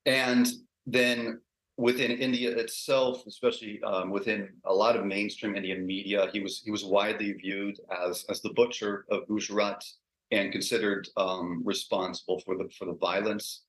[0.05, 0.47] and
[0.85, 1.41] then
[1.77, 6.71] within India itself, especially um, within a lot of mainstream Indian media, he was he
[6.71, 7.75] was widely viewed
[8.05, 9.83] as as the butcher of Gujarat
[10.31, 13.66] and considered um, responsible for the for the violence.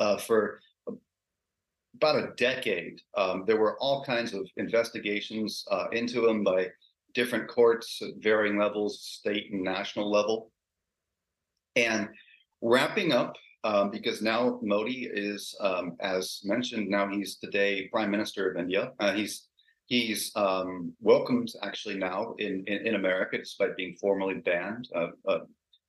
[0.00, 0.60] Uh, for
[1.96, 6.68] about a decade, um, there were all kinds of investigations uh, into him by
[7.14, 10.52] different courts at varying levels, state and national level.
[11.74, 12.08] And
[12.62, 13.34] wrapping up
[13.64, 18.92] um, because now Modi is, um, as mentioned, now he's today Prime Minister of India.
[19.00, 19.48] Uh, he's
[19.86, 24.88] he's um, welcomed actually now in, in, in America, despite being formally banned.
[24.94, 25.38] Uh, uh,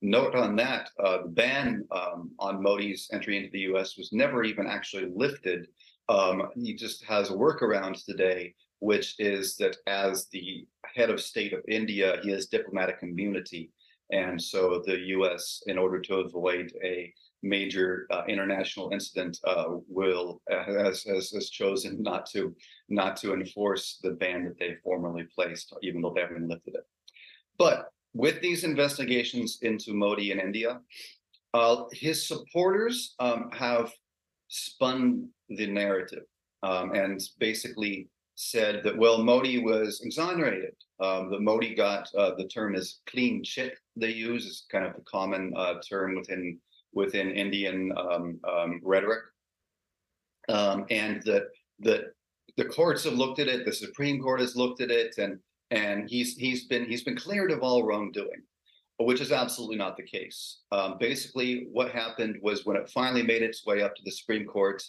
[0.02, 3.98] note on that, uh, the ban um, on Modi's entry into the U.S.
[3.98, 5.68] was never even actually lifted.
[6.08, 11.54] Um, he just has a workaround today, which is that as the head of state
[11.54, 13.72] of India, he has diplomatic immunity.
[14.12, 20.42] And so the U.S., in order to avoid a major uh, international incident uh, will
[20.52, 22.54] uh, has, has, has chosen not to
[22.90, 26.86] not to enforce the ban that they formerly placed, even though they haven't lifted it.
[27.58, 30.80] But with these investigations into Modi in India,
[31.54, 33.92] uh, his supporters um, have
[34.48, 36.24] spun the narrative
[36.64, 40.74] um, and basically said that well Modi was exonerated.
[41.02, 44.94] Um, that Modi got uh, the term is clean chit they use is kind of
[44.96, 46.58] a common uh, term within
[46.94, 49.24] within Indian um, um, rhetoric,
[50.48, 51.48] um, and that
[51.80, 52.12] the
[52.58, 53.66] the courts have looked at it.
[53.66, 55.40] The Supreme Court has looked at it, and
[55.72, 58.42] and he's he's been he's been cleared of all wrongdoing,
[58.98, 60.62] which is absolutely not the case.
[60.72, 64.46] Um, basically, what happened was when it finally made its way up to the Supreme
[64.46, 64.82] Court,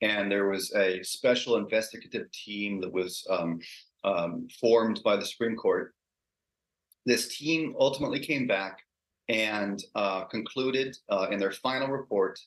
[0.00, 3.60] and there was a special investigative team that was um,
[4.04, 5.94] um, formed by the Supreme Court.
[7.06, 8.78] This team ultimately came back
[9.28, 12.38] and uh, concluded uh, in their final report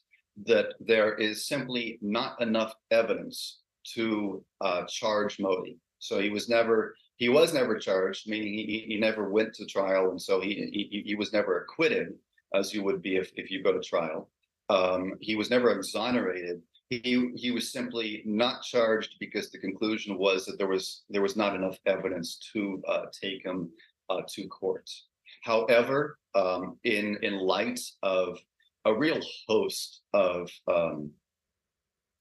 [0.45, 3.59] that there is simply not enough evidence
[3.93, 5.77] to uh, charge Modi.
[5.99, 10.11] So he was never he was never charged, meaning he, he never went to trial,
[10.11, 12.13] and so he, he he was never acquitted,
[12.53, 14.29] as you would be if, if you go to trial.
[14.69, 16.61] Um, he was never exonerated.
[16.89, 21.35] He he was simply not charged because the conclusion was that there was there was
[21.35, 23.69] not enough evidence to uh, take him
[24.09, 24.89] uh, to court.
[25.43, 28.37] However, um, in in light of
[28.85, 31.11] a real host of um,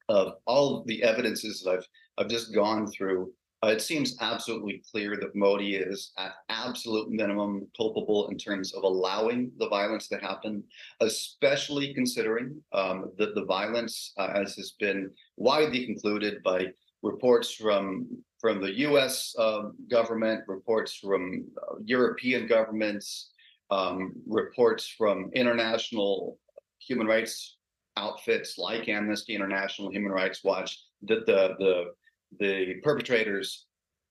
[0.08, 1.88] of all the evidences that I've
[2.18, 3.32] I've just gone through,
[3.64, 8.82] uh, it seems absolutely clear that Modi is at absolute minimum culpable in terms of
[8.82, 10.62] allowing the violence to happen,
[11.00, 16.66] especially considering um, that the violence, uh, as has been widely concluded by
[17.02, 18.06] reports from
[18.38, 19.34] from the U.S.
[19.38, 23.30] Uh, um, government, reports from uh, European governments,
[23.70, 26.38] um, reports from international
[26.78, 27.56] human rights
[27.96, 31.84] outfits like Amnesty International, Human Rights Watch, that the the
[32.38, 33.66] the perpetrators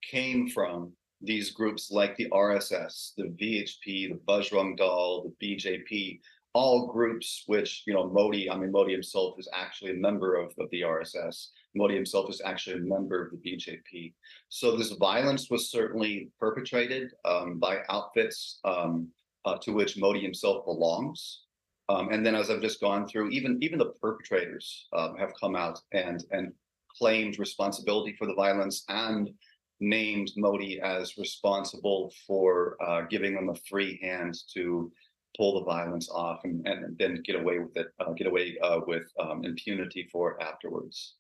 [0.10, 6.20] came from these groups like the RSS, the VHP, the Bajrang Dal, the BJP,
[6.54, 10.54] all groups which, you know, Modi, I mean, Modi himself is actually a member of,
[10.58, 11.48] of the RSS.
[11.76, 14.14] Modi himself is actually a member of the BJP.
[14.50, 19.10] So this violence was certainly perpetrated um, by outfits um,
[19.44, 21.42] uh, to which Modi himself belongs.
[21.90, 25.56] Um, and then as I've just gone through, even even the perpetrators um, have come
[25.56, 26.52] out and and
[26.98, 29.30] claimed responsibility for the violence and
[29.80, 34.92] named Modi as responsible for uh, giving them a free hand to
[35.36, 38.80] pull the violence off and, and then get away with it, uh, get away uh,
[38.88, 41.16] with um, impunity for it afterwards.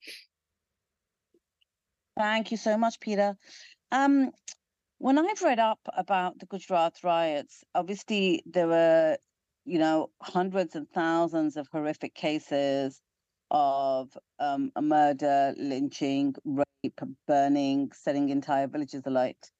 [2.17, 3.35] Thank you so much, Pieter.
[3.91, 4.31] Um,
[4.99, 9.17] when I've read up about the Gujarat riots, obviously there were,
[9.65, 13.01] you know, hundreds and thousands of horrific cases
[13.51, 19.51] of um, a murder, lynching, rape, burning, setting entire villages alight.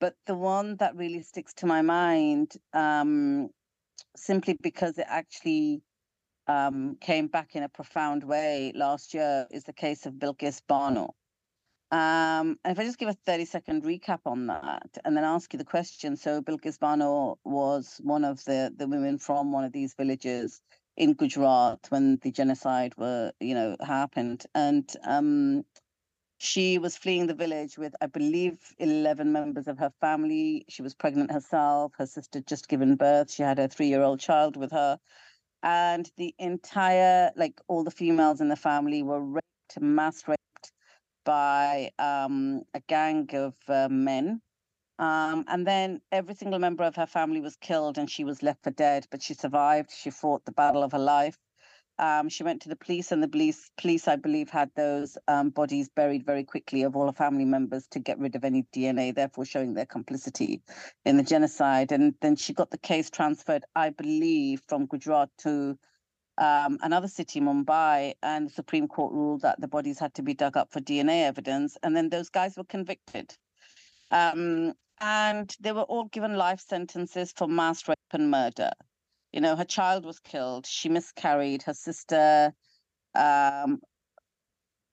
[0.00, 3.50] But the one that really sticks to my mind, um,
[4.16, 5.82] simply because it actually
[6.46, 11.14] um, came back in a profound way last year, is the case of Bilkis Bano.
[11.90, 15.52] Um, and if I just give a 30 second recap on that and then ask
[15.54, 16.16] you the question.
[16.16, 20.60] So Bilkis Bano was one of the, the women from one of these villages
[20.98, 24.44] in Gujarat when the genocide were, you know, happened.
[24.54, 25.64] And um,
[26.38, 30.64] she was fleeing the village with, I believe, 11 members of her family.
[30.68, 31.92] She was pregnant herself.
[31.96, 33.30] Her sister just given birth.
[33.30, 34.98] She had a three year old child with her.
[35.62, 40.72] And the entire, like all the females in the family were raped, mass raped
[41.24, 44.40] by um, a gang of uh, men
[44.98, 48.64] um, and then every single member of her family was killed and she was left
[48.64, 49.90] for dead, but she survived.
[49.92, 51.38] She fought the battle of her life.
[52.00, 55.50] Um, she went to the police, and the police, police, I believe, had those um,
[55.50, 59.12] bodies buried very quickly of all her family members to get rid of any DNA,
[59.12, 60.62] therefore showing their complicity
[61.04, 61.90] in the genocide.
[61.90, 65.76] And then she got the case transferred, I believe, from Gujarat to
[66.38, 70.34] um, another city, Mumbai, and the Supreme Court ruled that the bodies had to be
[70.34, 71.76] dug up for DNA evidence.
[71.82, 73.34] And then those guys were convicted.
[74.12, 78.70] Um, and they were all given life sentences for mass rape and murder.
[79.32, 82.52] You know, her child was killed, she miscarried, her sister
[83.14, 83.80] um,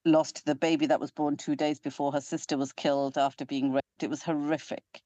[0.06, 3.72] lost the baby that was born two days before her sister was killed after being
[3.72, 3.86] raped.
[4.02, 5.02] It was horrific.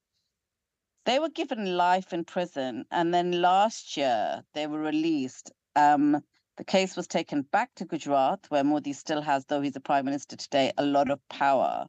[1.05, 5.51] They were given life in prison, and then last year they were released.
[5.75, 6.21] Um,
[6.57, 10.05] the case was taken back to Gujarat, where Modi still has, though he's a prime
[10.05, 11.87] minister today, a lot of power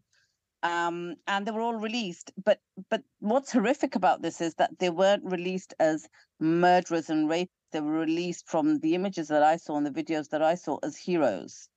[0.62, 2.32] um, and they were all released.
[2.42, 6.08] But but what's horrific about this is that they weren't released as
[6.38, 7.48] murderers and rapists.
[7.72, 10.78] They were released from the images that I saw and the videos that I saw
[10.82, 11.68] as heroes.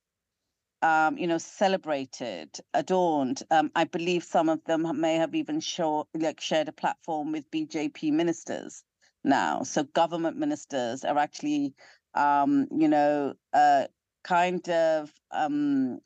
[0.82, 3.42] Um, you know, celebrated, adorned.
[3.50, 7.50] Um, I believe some of them may have even show, like shared a platform with
[7.50, 8.84] BJP ministers
[9.24, 9.62] now.
[9.62, 11.74] So government ministers are actually,
[12.14, 13.86] um, you know, uh,
[14.24, 16.00] kind of um,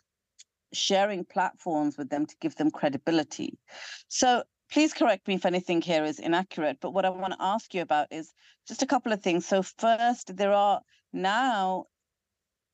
[0.73, 3.59] sharing platforms with them to give them credibility.
[4.09, 6.79] So please correct me if anything here is inaccurate.
[6.81, 8.33] But what I want to ask you about is
[8.66, 9.47] just a couple of things.
[9.47, 10.81] So, first, there are
[11.12, 11.87] now,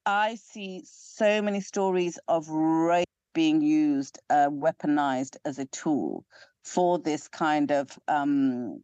[0.07, 6.25] I see so many stories of rape being used, uh, weaponized as a tool
[6.63, 8.83] for this kind of um,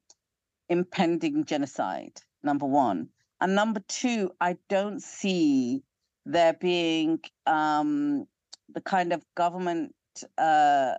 [0.68, 3.08] impending genocide, number one.
[3.40, 5.82] And number two, I don't see
[6.26, 8.26] there being um,
[8.74, 9.94] the kind of government
[10.38, 10.94] uh,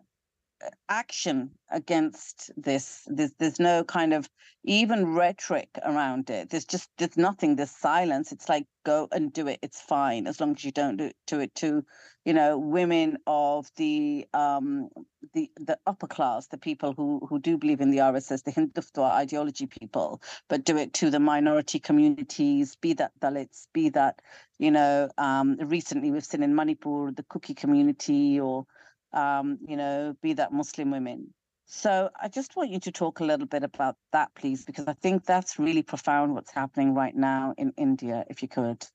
[0.89, 3.03] action against this.
[3.07, 4.29] There's there's no kind of
[4.63, 6.49] even rhetoric around it.
[6.49, 7.55] There's just there's nothing.
[7.55, 8.31] There's silence.
[8.31, 9.59] It's like go and do it.
[9.61, 11.83] It's fine as long as you don't do to it to,
[12.25, 14.89] you know, women of the um
[15.33, 19.11] the the upper class, the people who who do believe in the RSS, the Hindutva
[19.11, 24.21] ideology people, but do it to the minority communities, be that Dalits, be that
[24.59, 28.67] you know, um, recently we've seen in Manipur the Kuki community or
[29.13, 31.33] um, you know, be that Muslim women.
[31.65, 34.93] So I just want you to talk a little bit about that, please, because I
[34.93, 38.85] think that's really profound what's happening right now in India, if you could.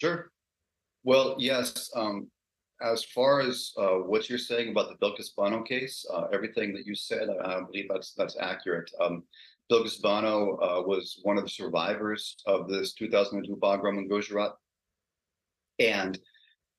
[0.00, 0.30] Sure.
[1.02, 1.90] Well, yes.
[1.96, 2.30] Um,
[2.82, 6.86] as far as uh, what you're saying about the Bilkis Bano case, uh, everything that
[6.86, 8.90] you said, I, believe that's that's accurate.
[9.00, 9.24] Um,
[10.02, 14.52] Bano uh, was one of the survivors of this 2002 pogrom in Gujarat,
[15.78, 16.18] and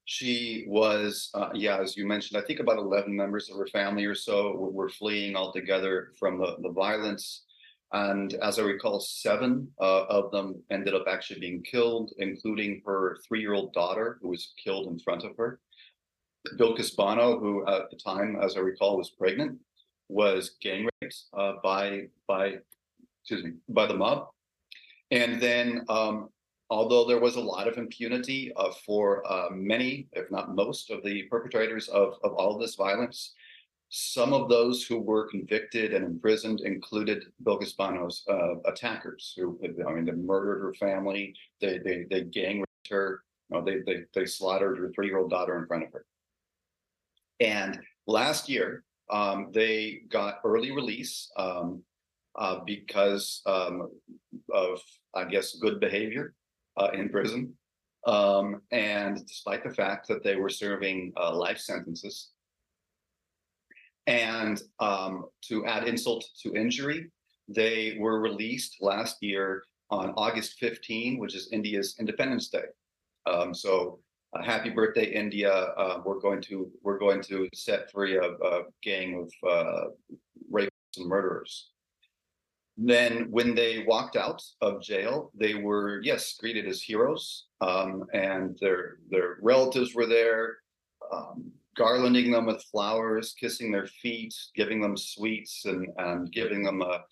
[0.07, 4.05] she was, uh, yeah, as you mentioned, I think about 11 members of her family
[4.05, 7.43] or so were, fleeing altogether from the, the violence.
[7.91, 13.17] And as I recall, seven uh, of them ended up actually being killed, including her
[13.27, 15.59] three year old daughter, who was killed in front of her.
[16.55, 19.59] Bilkis Bano, who at the time, as I recall, was pregnant,
[20.07, 22.55] was gang raped uh, by by
[23.21, 24.29] excuse me by the mob,
[25.11, 26.29] and then um,
[26.69, 31.03] although there was a lot of impunity uh, for uh, many, if not most, of
[31.03, 33.33] the perpetrators of, of all of this violence,
[33.89, 39.93] some of those who were convicted and imprisoned included Bilkis Bano's uh, attackers, who I
[39.93, 44.03] mean, they murdered her family, they they they gang raped her, you know, they they
[44.13, 46.05] they slaughtered her three-year-old daughter in front of her.
[47.39, 51.81] And last year, um, they got early release um,
[52.35, 53.89] uh, because um,
[54.51, 54.81] of,
[55.13, 56.33] I guess, good behavior
[56.77, 57.53] uh, in prison.
[58.05, 62.29] Um, and despite the fact that they were serving uh, life sentences.
[64.05, 67.11] And um, to add insult to injury,
[67.49, 72.65] they were released last year on August 15, which is India's Independence Day.
[73.25, 73.99] Um, so
[74.33, 75.51] uh, happy birthday, India!
[75.51, 79.85] Uh, we're going to we're going to set free a, a gang of uh,
[80.51, 81.71] rapists and murderers.
[82.77, 88.55] Then, when they walked out of jail, they were yes greeted as heroes, um, and
[88.61, 90.57] their their relatives were there,
[91.11, 96.83] um, garlanding them with flowers, kissing their feet, giving them sweets, and and giving them
[96.83, 97.03] a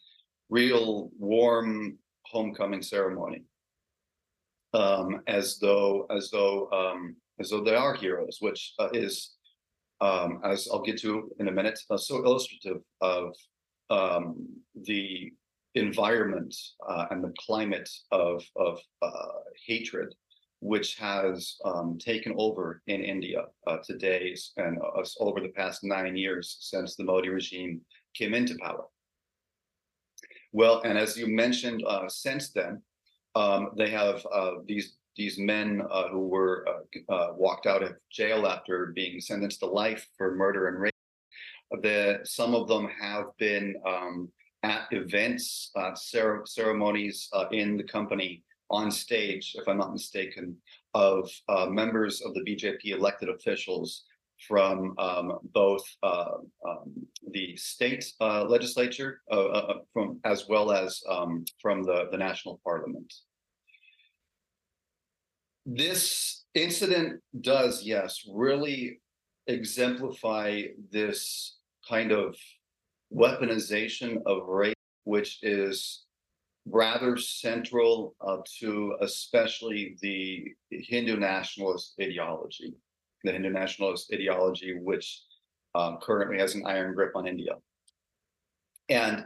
[0.49, 1.97] real warm
[2.27, 3.41] homecoming ceremony,
[4.73, 9.35] um, as though as though um, as though they are heroes, which uh, is
[9.99, 13.33] um, as I'll get to in a minute, uh, so illustrative of
[13.89, 15.31] um, the
[15.75, 16.55] environment
[16.87, 19.27] uh, and the climate of, of uh,
[19.67, 20.13] hatred
[20.65, 26.17] which has um, taken over in India uh, today and uh, over the past nine
[26.17, 27.81] years since the Modi regime
[28.15, 28.85] came into power.
[30.53, 32.81] Well, and as you mentioned, uh, since then,
[33.35, 36.65] um, they have uh, these these men who were
[37.37, 40.93] walked out of jail after being sentenced to life for murder and rape.
[41.81, 44.29] The, some of them have been um,
[44.65, 45.93] at events, uh,
[46.45, 50.57] ceremonies uh, in the company on stage, if I'm not mistaken,
[50.95, 54.05] of uh, members of the BJP elected officials
[54.47, 56.37] from um, both uh,
[56.67, 56.91] um,
[57.31, 63.13] the state uh, legislature, uh, from as well as um, from the, the national parliament.
[65.65, 68.99] This incident does, yes, really
[69.47, 71.57] exemplify this
[71.87, 72.35] kind of
[73.13, 76.05] weaponization of race, which is
[76.67, 82.73] rather central uh, to especially the Hindu nationalist ideology,
[83.23, 85.21] the Hindu nationalist ideology, which
[85.75, 87.53] um, currently has an iron grip on India.
[88.89, 89.25] And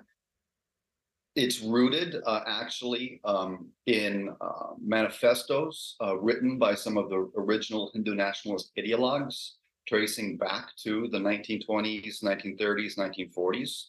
[1.36, 7.92] it's rooted uh, actually um, in uh, manifestos uh, written by some of the original
[7.94, 9.52] Hindu nationalist ideologues
[9.90, 13.86] tracing back to the 1920s, 1930s, 1940s.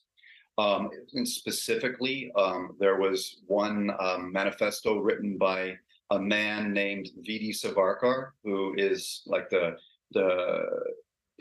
[0.57, 5.75] Um, and specifically, um, there was one um, manifesto written by
[6.11, 7.53] a man named V.D.
[7.53, 9.77] Savarkar, who is like the
[10.13, 10.67] the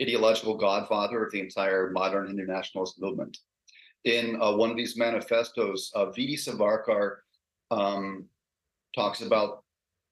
[0.00, 3.38] ideological godfather of the entire modern Hindu nationalist movement.
[4.04, 6.36] In uh, one of these manifestos, uh, V.D.
[6.36, 7.16] Savarkar
[7.70, 8.26] um,
[8.94, 9.64] talks about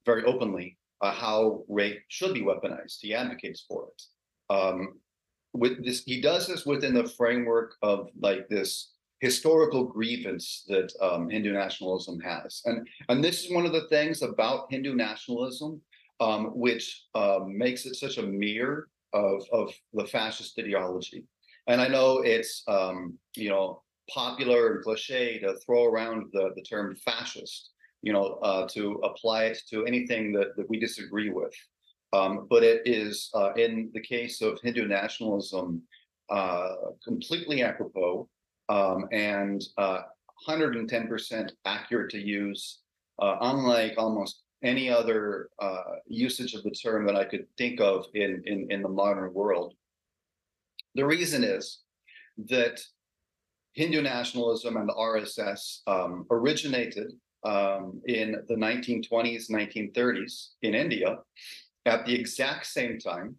[0.05, 2.97] very openly uh, how rape should be weaponized.
[2.99, 4.01] He advocates for it.
[4.49, 4.99] Um,
[5.53, 11.29] with this, he does this within the framework of like this historical grievance that um,
[11.29, 15.81] Hindu nationalism has, and and this is one of the things about Hindu nationalism,
[16.19, 21.25] um, which uh, makes it such a mirror of of the fascist ideology.
[21.67, 26.61] And I know it's um, you know popular and cliche to throw around the the
[26.61, 27.71] term fascist,
[28.01, 31.53] you know, uh, to apply it to anything that, that we disagree with.
[32.11, 35.83] Um, but it is, uh, in the case of Hindu nationalism,
[36.29, 38.27] uh, completely apropos
[38.69, 42.79] um, and 110% uh, accurate to use,
[43.21, 48.05] uh, unlike almost any other uh, usage of the term that I could think of
[48.13, 49.73] in, in, in the modern world.
[50.95, 51.79] The reason is
[52.49, 52.81] that
[53.73, 57.11] Hindu nationalism and the RSS um, originated
[57.45, 61.19] um, in the 1920s, 1930s in India
[61.85, 63.35] at the exact same time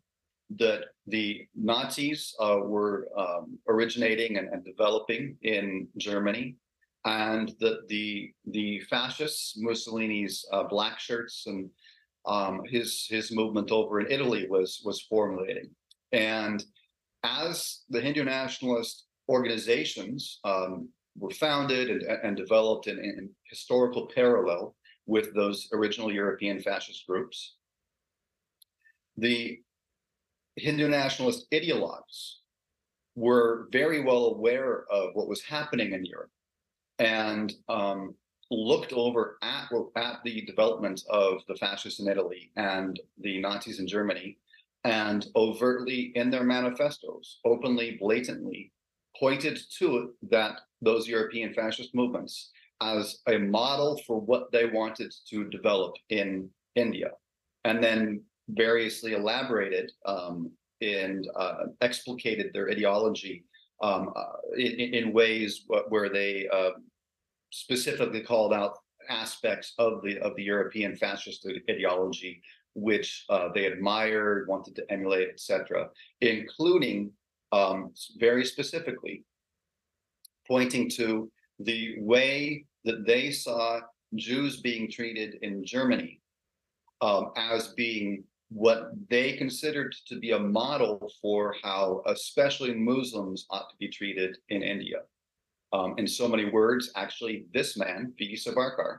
[0.59, 6.57] that the Nazis uh, were um, originating and, and, developing in Germany,
[7.05, 11.71] and that the the fascists, Mussolini's uh, black shirts, and
[12.27, 15.71] um, his his movement over in Italy was was formulating.
[16.13, 16.65] And
[17.23, 24.75] as the Hindu nationalist organizations um, were founded and, and developed in, in historical parallel
[25.07, 27.57] with those original European fascist groups,
[29.21, 29.61] the
[30.57, 32.37] Hindu nationalist ideologues
[33.17, 36.31] were very well aware of what was happening in Europe
[36.99, 38.15] and um,
[38.51, 43.87] looked over at, at the development of the fascists in Italy and the Nazis in
[43.87, 44.39] Germany
[44.85, 48.73] and overtly in their manifestos, openly, blatantly
[49.19, 52.51] pointed to that those European fascist movements
[52.81, 57.11] as a model for what they wanted to develop in India,
[57.65, 58.23] and then
[58.55, 63.45] variously elaborated um, and uh, explicated their ideology
[63.83, 64.25] um, uh,
[64.57, 66.71] in, in, ways where they uh,
[67.51, 68.77] specifically called out
[69.09, 72.43] aspects of the of the European fascist ideology,
[72.75, 75.89] which uh, they admired, wanted to emulate, etc.,
[76.21, 77.11] including
[77.53, 79.25] um, very specifically
[80.47, 83.81] pointing to the way that they saw
[84.15, 86.21] Jews being treated in Germany
[87.01, 93.71] um, as being what they considered to be a model for how especially Muslims ought
[93.71, 94.99] to be treated in India.
[95.73, 98.35] Um, in so many words, actually, this man, V.D.
[98.35, 98.99] Savarkar,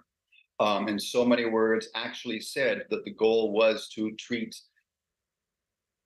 [0.61, 4.55] um, in so many words, actually said that the goal was to treat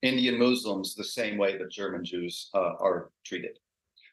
[0.01, 3.59] Indian Muslims the same way that German Jews uh, are treated.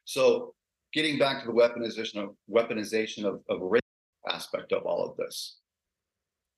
[0.05, 0.55] So,
[0.93, 3.81] getting back to the weaponization of weaponization of, of race
[4.29, 5.57] aspect of all of this,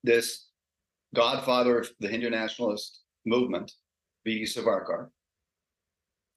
[0.03, 0.49] this
[1.15, 3.73] godfather of the Hindu nationalist movement,
[4.25, 4.43] V.
[4.43, 5.09] Savarkar,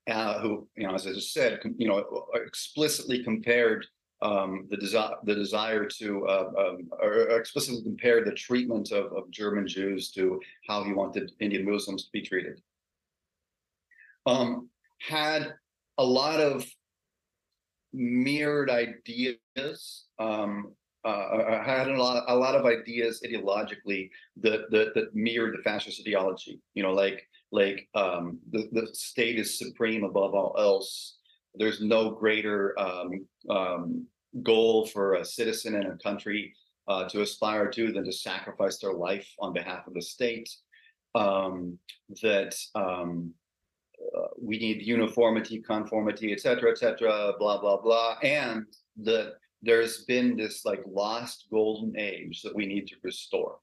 [0.10, 3.86] uh, who, you know, as I just said, you know, explicitly compared
[4.22, 9.30] um, the desire the desire to uh, um, or explicitly compared the treatment of, of
[9.30, 12.62] German Jews to how he wanted Indian Muslims to be treated.
[14.26, 14.70] Um,
[15.00, 15.54] had
[15.98, 16.66] a lot of
[17.94, 20.74] mirrored ideas um,
[21.08, 24.10] uh, had a lot, a lot of ideas ideologically
[24.44, 26.60] that, that that mirrored the fascist ideology.
[26.74, 31.18] You know, like like um, the the state is supreme above all else.
[31.56, 34.08] There's no greater um, um,
[34.44, 36.54] goal for a citizen in a country
[36.88, 40.50] uh, to aspire to than to sacrifice their life on behalf of the state.
[41.16, 41.80] Um,
[42.22, 43.34] that um,
[44.16, 48.18] uh, we need uniformity, conformity, et cetera, et cetera, blah, blah, blah.
[48.22, 48.66] And
[49.04, 53.60] that there's been this like lost golden age that we need to restore,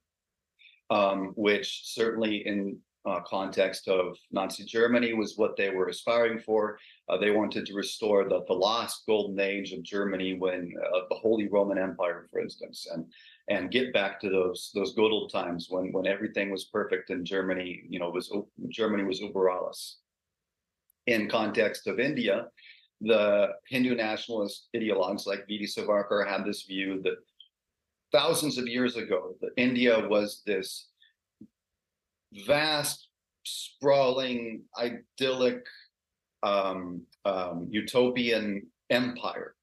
[0.91, 6.79] um, which certainly in uh, context of Nazi Germany was what they were aspiring for.
[7.09, 11.17] Uh, they wanted to restore the, the lost golden age of Germany when uh, the
[11.17, 13.05] Holy Roman Empire, for instance, and
[13.51, 17.27] and get back to those those good old times when when everything was perfect and
[17.27, 18.33] Germany, you know, was
[18.69, 19.99] Germany was über alles.
[21.07, 22.47] In context of India,
[23.05, 25.67] the Hindu nationalist ideologues like V.D.
[25.67, 27.17] Savarkar had this view that
[28.13, 30.89] thousands of years ago, that India was this
[32.47, 33.09] vast,
[33.45, 35.65] sprawling, idyllic,
[36.43, 39.55] um, um, utopian empire,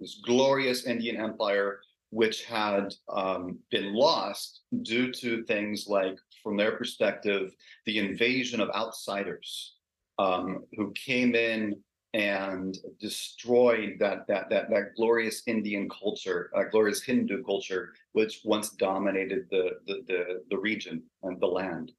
[0.00, 6.72] this glorious Indian empire, which had um, been lost due to things like, from their
[6.72, 7.52] perspective,
[7.86, 9.76] the invasion of outsiders
[10.18, 11.76] um, who came in
[12.14, 18.70] and destroyed that that that that glorious Indian culture, uh, glorious Hindu culture, which once
[18.70, 21.92] dominated the, the the the region and the land.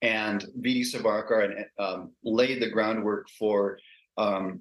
[0.00, 0.82] And V.D.
[0.82, 3.80] Savarkar um, laid the groundwork for
[4.16, 4.60] um,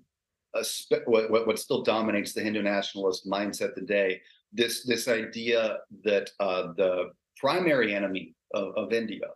[1.05, 4.20] what, what, what still dominates the Hindu nationalist mindset today.
[4.51, 9.28] This this idea that uh, the primary enemy of, of India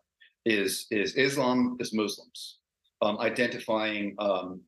[0.43, 2.57] is is Islam, is Muslims,
[3.03, 4.59] um, identifying um,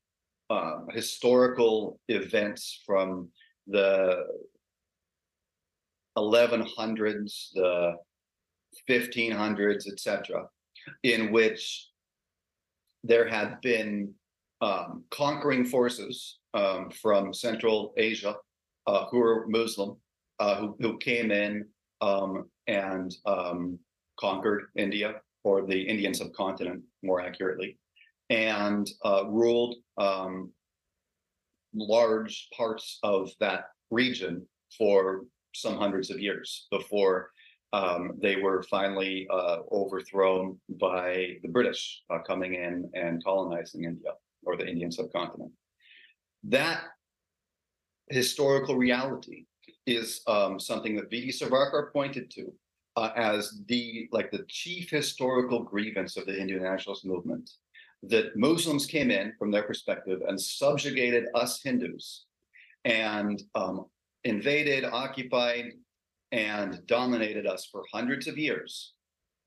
[0.50, 3.30] uh, historical events from
[3.68, 4.26] the
[6.18, 7.96] 1100s, the
[8.90, 10.46] 1500s, etc.,
[11.04, 11.90] in which
[13.04, 14.14] there had been
[14.62, 18.36] um, conquering forces um, from Central Asia
[18.88, 19.98] uh, who were Muslim,
[20.40, 21.66] uh, who, who came in
[22.02, 23.80] um, and um,
[24.20, 27.78] conquered India or the Indian subcontinent, more accurately,
[28.30, 30.52] and uh, ruled um,
[31.74, 34.46] large parts of that region
[34.78, 37.30] for some hundreds of years before
[37.74, 44.12] um, they were finally uh, overthrown by the British uh, coming in and colonizing India
[44.44, 45.52] or the Indian subcontinent.
[46.44, 46.84] That
[48.10, 49.46] historical reality
[49.88, 51.30] is um, something that V.D.
[51.30, 52.54] Savarkar pointed to
[52.96, 57.50] uh, as the like the chief historical grievance of the Indian nationalist movement
[58.10, 62.26] that Muslims came in from their perspective and subjugated us Hindus
[62.86, 63.86] and um,
[64.24, 65.72] invaded, occupied,
[66.32, 68.94] and dominated us for hundreds of years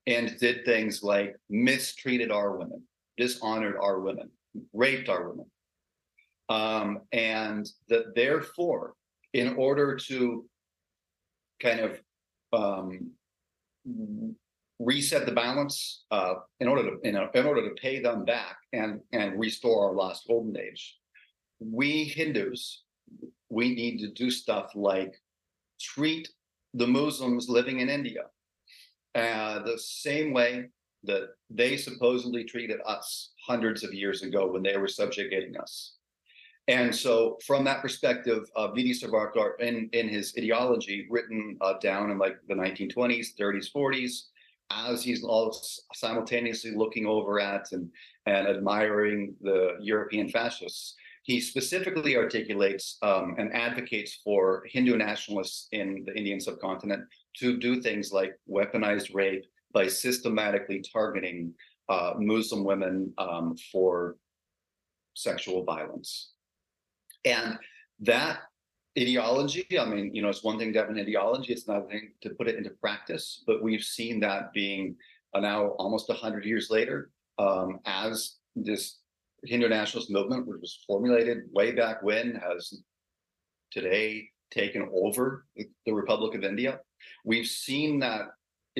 [0.07, 2.81] and did things like mistreated our women,
[3.17, 4.29] dishonored our women,
[4.73, 5.45] raped our women.
[6.49, 8.93] Um, and that therefore,
[9.33, 10.45] in order to
[11.61, 12.01] kind of
[12.53, 13.11] um,
[14.79, 19.01] reset the balance uh, in order to in, in, order to pay them back and
[19.11, 20.97] and restore our lost golden age.
[21.59, 22.83] We Hindus,
[23.49, 25.15] we need to do stuff like
[25.79, 26.29] treat
[26.73, 28.25] the Muslims living in India
[29.15, 30.69] uh, the same way
[31.03, 35.93] that they supposedly treated us hundreds of years ago when they were subjugating us.
[36.67, 38.67] And so, from that perspective, uh.
[38.67, 44.23] Savarkar, in, in his ideology, written uh, down in like the 1920s, 30s, 40s,
[44.71, 45.55] as he's all
[45.93, 47.89] simultaneously looking over at and,
[48.25, 56.03] and admiring the European fascists, he specifically articulates um, and advocates for Hindu nationalists in
[56.05, 57.03] the Indian subcontinent
[57.39, 61.53] to do things like weaponized rape by systematically targeting
[61.89, 64.15] uh, Muslim women um, for
[65.15, 66.31] sexual violence.
[67.25, 67.57] And
[67.99, 68.39] that
[68.97, 72.11] ideology i mean you know it's one thing to have an ideology it's another thing
[72.21, 74.95] to put it into practice but we've seen that being
[75.33, 78.99] uh, now almost 100 years later um, as this
[79.43, 82.81] hindu nationalist movement which was formulated way back when has
[83.71, 85.45] today taken over
[85.85, 86.79] the republic of india.
[87.25, 88.29] We've seen that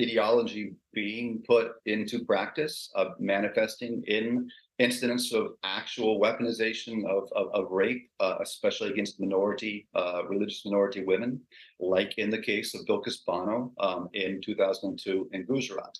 [0.00, 4.48] ideology being put into practice of manifesting in
[4.78, 11.04] incidents of actual weaponization of, of, of rape, uh, especially against minority, uh, religious minority
[11.04, 11.40] women,
[11.80, 15.98] like in the case of Bilkis Bano um, in 2002 in Gujarat.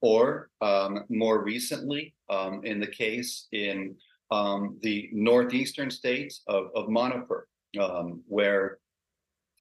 [0.00, 3.96] Or um, more recently, um, in the case in
[4.30, 7.48] um, the northeastern states of, of Manipur,
[7.80, 8.78] um, where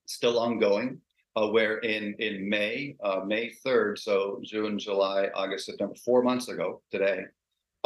[0.06, 1.00] still ongoing,
[1.36, 6.50] uh, where in, in May, uh, May 3rd, so June, July, August, September, four months
[6.50, 7.26] ago today,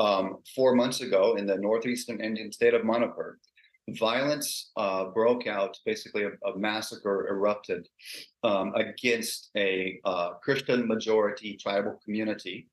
[0.02, 3.38] um, four months ago in the northeastern Indian state of Manipur,
[3.90, 7.88] violence uh, broke out, basically a, a massacre erupted
[8.44, 12.68] um, against a uh, Christian majority tribal community,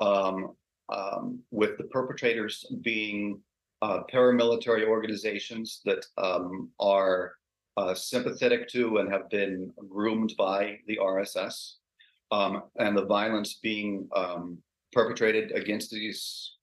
[0.00, 0.54] um,
[0.88, 3.40] um with the perpetrators being
[3.82, 7.34] uh, paramilitary organizations that um, are
[7.76, 11.74] uh, sympathetic to and have been groomed by the RSS,
[12.30, 14.08] um, and the violence being
[14.92, 16.56] perpetrated against these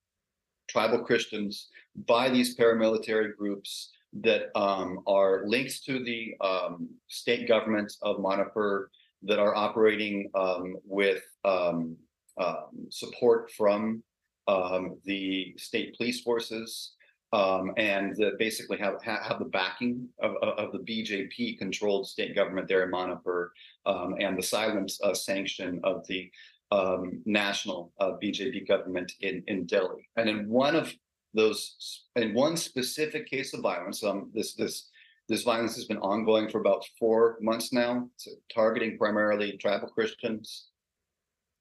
[0.67, 1.69] tribal Christians
[2.05, 3.91] by these paramilitary groups
[4.21, 8.89] that um, are linked to the um, state governments of Manipur
[9.23, 11.95] that are operating um, with um,
[12.37, 14.03] um, support from
[14.47, 16.93] um, the state police forces
[17.33, 22.83] and that basically have have the backing of, of the BJP controlled state government there
[22.83, 23.51] in Manipur
[23.85, 26.31] and the silent uh, sanction of the
[26.71, 30.07] um, national uh, BJP government in, in Delhi.
[30.17, 30.93] And in one of
[31.33, 34.89] those, in one specific case of violence, um, this this
[35.29, 38.09] this violence has been ongoing for about four months now,
[38.53, 40.67] targeting primarily tribal Christians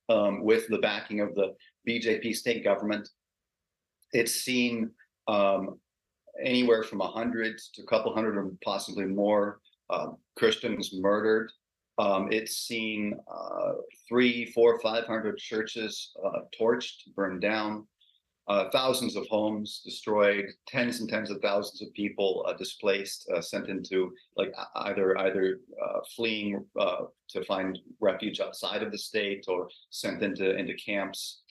[0.08, 1.54] um, with the backing of the
[1.88, 3.08] BJP state government.
[4.12, 4.90] it's seen
[5.26, 5.80] um,
[6.42, 11.50] anywhere from a hundred to a couple hundred or possibly more uh, Christians murdered.
[11.98, 13.72] Um, it's seen uh,
[14.08, 17.86] three, four, five hundred churches uh, torched, burned down,
[18.48, 23.40] uh, thousands of homes destroyed, tens and tens of thousands of people uh, displaced, uh,
[23.40, 25.60] sent into like either either
[26.14, 26.64] fleeing
[27.28, 31.42] to find refuge outside of the state or sent into into camps.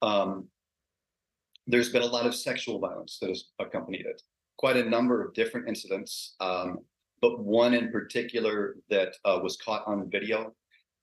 [0.00, 0.48] Um,
[1.66, 4.22] there's been a lot of sexual violence that has accompanied it.
[4.56, 6.78] Quite a number of different incidents, um,
[7.20, 10.54] but one in particular that uh, was caught on video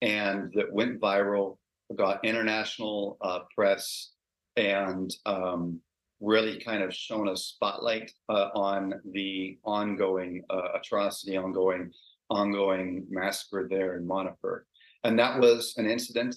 [0.01, 1.57] and that went viral,
[1.95, 4.11] got international uh, press,
[4.55, 5.79] and um,
[6.19, 11.91] really kind of shown a spotlight uh, on the ongoing uh, atrocity, ongoing,
[12.29, 14.65] ongoing massacre there in Manipur.
[15.03, 16.35] And that was an incident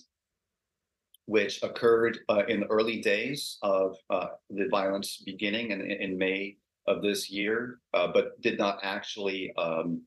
[1.27, 6.57] which occurred uh, in the early days of uh, the violence beginning in, in May
[6.89, 10.03] of this year, uh, but did not actually um,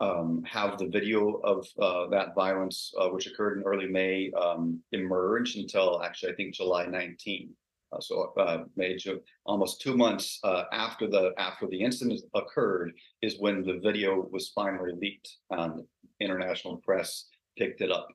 [0.00, 4.80] um, have the video of uh, that violence, uh, which occurred in early May, um,
[4.92, 7.50] emerge until actually I think July 19.
[7.90, 8.98] Uh, so May,
[9.46, 10.38] almost two months
[10.72, 15.82] after the after the incident occurred is when the video was finally leaked and
[16.20, 17.24] international press
[17.56, 18.08] picked it up.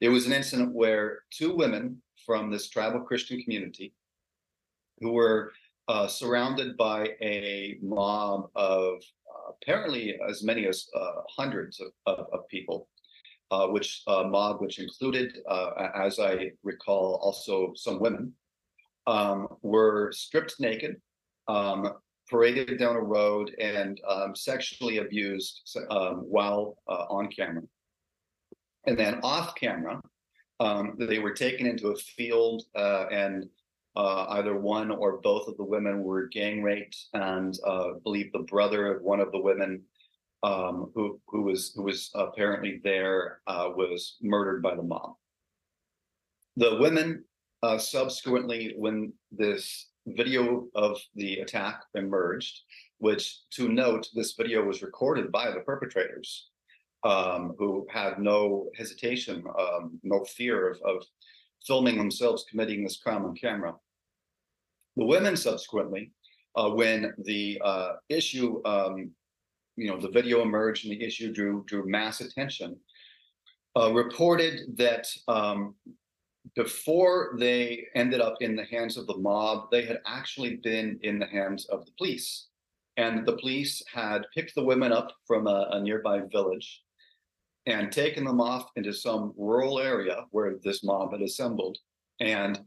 [0.00, 3.92] It was an incident where two women from this tribal Christian community
[5.00, 5.52] who were
[5.88, 12.26] uh, surrounded by a mob of uh, apparently as many as uh, hundreds of, of,
[12.32, 12.88] of people,
[13.50, 18.32] uh, which uh, mob which included, uh, as I recall, also some women,
[19.06, 20.96] um, were stripped naked,
[21.48, 21.94] um,
[22.28, 27.62] paraded down a road, and um, sexually abused um, while on camera.
[28.86, 30.02] And then off camera,
[30.60, 33.48] um, they were taken into a field and
[33.98, 38.46] uh, either one or both of the women were gang raped, and uh, believe the
[38.50, 39.82] brother of one of the women
[40.44, 45.14] um, who who was who was apparently there uh, was murdered by the mob.
[46.56, 47.24] The women
[47.64, 52.56] uh, subsequently, when this video of the attack emerged,
[52.98, 56.50] which to note, this video was recorded by the perpetrators
[57.02, 61.02] um, who had no hesitation, um, no fear of, of
[61.66, 63.74] filming themselves committing this crime on camera.
[64.98, 66.10] The women subsequently,
[66.56, 69.12] uh, when the uh, issue, um,
[69.76, 72.76] you know, the video emerged and the issue drew drew mass attention,
[73.76, 75.76] uh, reported that um,
[76.56, 81.20] before they ended up in the hands of the mob, they had actually been in
[81.20, 82.48] the hands of the police.
[82.96, 86.82] And the police had picked the women up from a, a nearby village
[87.66, 91.78] and taken them off into some rural area where this mob had assembled.
[92.18, 92.58] And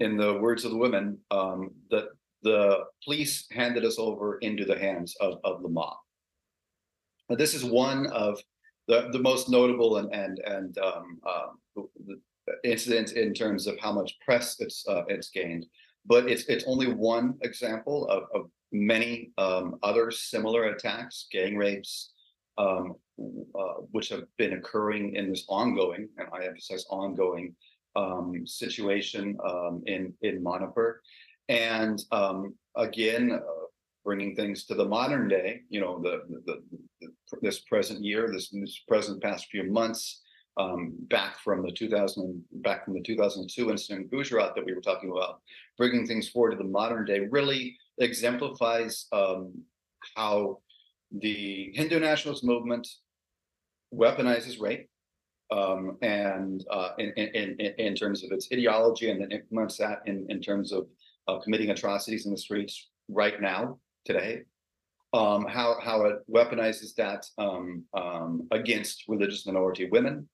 [0.00, 2.08] in the words of the women, um, the,
[2.42, 5.96] the police handed us over into the hands of, of the mob.
[7.30, 8.38] This is one of
[8.86, 12.14] the, the most notable and, and, and um, uh,
[12.64, 15.66] incidents in terms of how much press it's, uh, it's gained.
[16.06, 22.12] But it's, it's only one example of, of many um, other similar attacks, gang rapes,
[22.58, 22.94] um,
[23.58, 27.54] uh, which have been occurring in this ongoing, and I emphasize ongoing
[27.96, 31.00] um, situation um, in in Manipur,
[31.48, 33.64] and um, again, uh,
[34.04, 35.62] bringing things to the modern day.
[35.68, 36.62] You know, the, the,
[37.00, 37.08] the
[37.42, 40.22] this present year, this, this present past few months,
[40.56, 44.80] um, back from the 2000 back from the 2002 incident in Gujarat that we were
[44.80, 45.40] talking about,
[45.76, 49.52] bringing things forward to the modern day really exemplifies um,
[50.16, 50.58] how
[51.10, 52.86] the Hindu nationalist movement
[53.92, 54.88] weaponizes rape
[55.50, 60.26] um, and uh, in, in, in, terms of its ideology and then implements that in,
[60.28, 60.86] in terms of
[61.28, 64.42] uh, committing atrocities in the streets right now, today.
[65.12, 70.28] Um, how, how it weaponizes that um, um against religious minority women,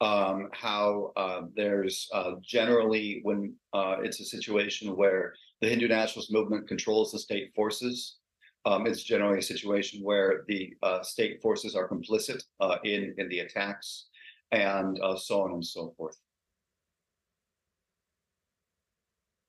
[0.00, 6.32] um, how uh, there's uh, generally when uh, it's a situation where the Hindu nationalist
[6.32, 8.16] movement controls the state forces
[8.64, 13.28] um, it's generally a situation where the uh, state forces are complicit uh, in in
[13.28, 14.06] the attacks,
[14.52, 16.16] and uh, so on and so forth.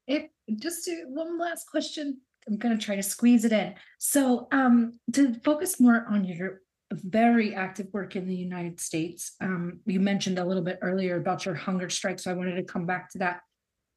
[0.08, 0.24] If
[0.60, 3.76] just to, one last question, I'm going to try to squeeze it in.
[4.00, 9.80] So, um, to focus more on your very active work in the United States, um,
[9.86, 12.86] you mentioned a little bit earlier about your hunger strike, so I wanted to come
[12.86, 13.42] back to that.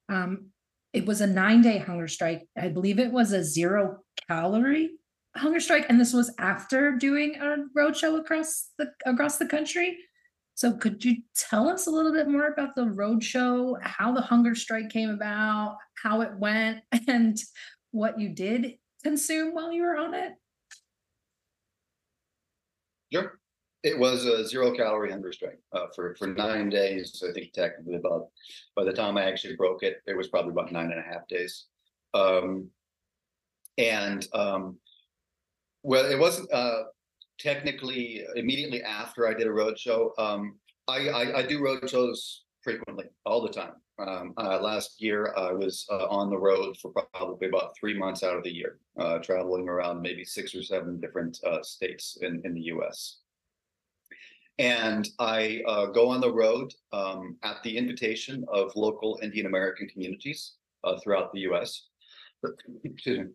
[0.09, 0.47] Um,
[0.93, 2.47] it was a nine day hunger strike.
[2.57, 4.91] I believe it was a zero calorie
[5.35, 9.97] hunger strike, and this was after doing a roadshow across the across the country.
[10.57, 14.55] So could you tell us a little bit more about the roadshow, how the hunger
[14.55, 17.37] strike came about, how it went, and
[17.91, 20.33] what you did consume while you were on it?
[23.13, 23.39] Sure.
[23.83, 27.23] It was a zero calorie hunger strike uh, for for nine days.
[27.23, 28.29] I think technically about
[28.75, 31.27] by the time I actually broke it, it was probably about nine and a half
[31.27, 31.67] days.
[32.15, 32.71] Um,
[33.77, 34.79] and um,
[35.83, 36.85] well, it wasn't uh,
[37.39, 40.17] technically immediately after I did a roadshow.
[40.19, 40.55] Um,
[40.87, 43.73] I, I I do roadshows frequently, all the time.
[43.99, 48.23] Um, uh, last year, I was uh, on the road for probably about three months
[48.23, 52.41] out of the year, uh, traveling around maybe six or seven different uh, states in,
[52.45, 53.21] in the US.
[54.59, 59.87] And I uh, go on the road um, at the invitation of local Indian American
[59.87, 61.87] communities uh, throughout the US.
[62.83, 63.25] Excuse me.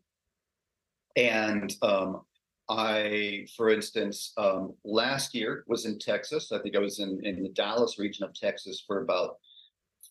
[1.17, 2.23] And um,
[2.69, 6.53] I, for instance, um, last year was in Texas.
[6.53, 9.37] I think I was in, in the Dallas region of Texas for about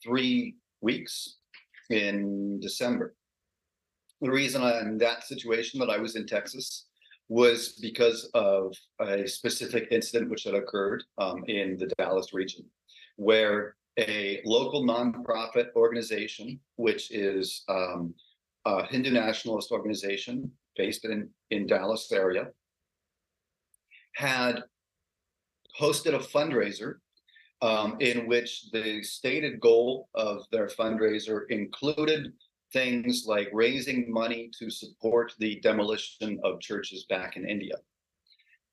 [0.04, 1.38] three weeks
[1.90, 3.16] in December.
[4.22, 6.88] The reason I'm in that situation that I was in Texas
[7.30, 12.66] was because of a specific incident which had occurred um, in the Dallas region,
[13.16, 18.14] where a local nonprofit organization, which is um,
[18.66, 22.48] a Hindu nationalist organization based in, in Dallas area,
[24.16, 24.64] had
[25.80, 26.96] hosted a fundraiser
[27.62, 32.34] um, in which the stated goal of their fundraiser included
[32.74, 37.76] things like raising money to support the demolition of churches back in India.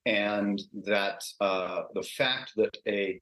[0.07, 3.21] And that uh, the fact that a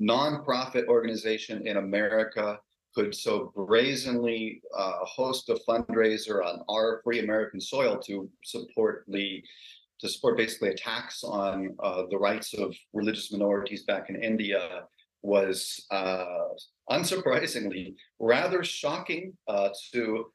[0.00, 2.58] nonprofit organization in America
[2.94, 9.42] could so brazenly uh, host a fundraiser on our free American soil to support the
[10.00, 14.82] to support basically attacks on uh, the rights of religious minorities back in India
[15.22, 16.48] was uh,
[16.90, 20.26] unsurprisingly rather shocking uh, to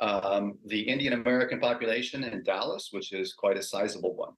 [0.00, 4.34] um, the Indian American population in Dallas, which is quite a sizable one.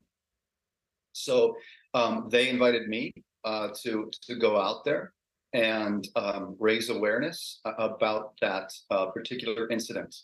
[1.12, 1.56] So
[1.94, 3.12] um, they invited me
[3.44, 5.12] uh, to to go out there
[5.56, 10.14] and um, raise awareness about that uh, particular incident.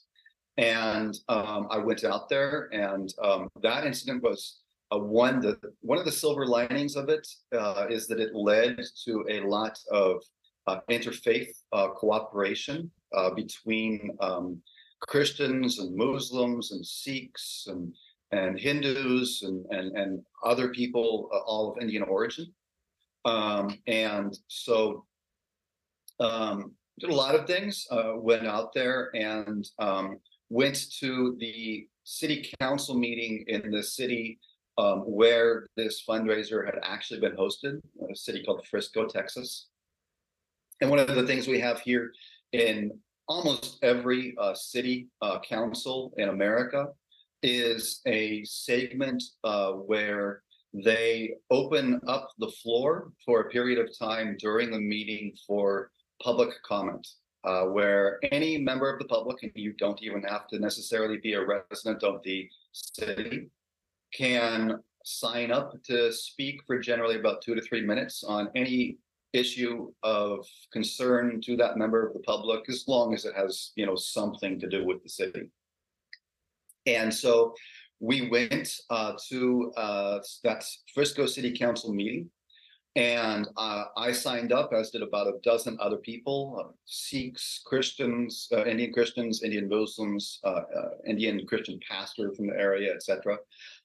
[0.58, 4.60] And um, I went out there, and um, that incident was
[4.90, 7.26] uh, one the one of the silver linings of it
[7.56, 10.22] uh, is that it led to a lot of
[10.66, 14.60] uh, interfaith uh, cooperation uh, between um,
[15.00, 17.94] Christians and Muslims and Sikhs and
[18.32, 22.52] and Hindus and and, and other people uh, all of Indian origin.
[23.24, 25.06] Um, and so
[26.22, 27.86] um, did a lot of things.
[28.16, 30.18] went out there and um,
[30.50, 34.38] went to the city council meeting in the city
[34.78, 39.68] um, where this fundraiser had actually been hosted, a city called Frisco, Texas.
[40.80, 42.12] And one of the things we have here
[42.52, 42.92] in
[43.28, 46.88] almost every uh, city uh, council in America
[47.42, 50.42] is a segment uh, where
[50.72, 55.90] they open up the floor for a period of time during the meeting for
[56.20, 57.06] public comment,
[57.44, 61.34] uh, where any member of the public, and you don't even have to necessarily be
[61.34, 63.48] a resident of the city,
[64.12, 68.98] can sign up to speak for generally about two to three minutes on any
[69.32, 73.86] issue of concern to that member of the public, as long as it has, you
[73.86, 75.48] know, something to do with the city.
[76.86, 77.54] And so
[78.00, 82.28] we went uh, to uh, that Frisco City Council meeting
[82.94, 88.48] and uh, I signed up, as did about a dozen other people, uh, Sikhs, Christians,
[88.52, 93.38] uh, Indian Christians, Indian Muslims, uh, uh, Indian Christian pastor from the area, etc.,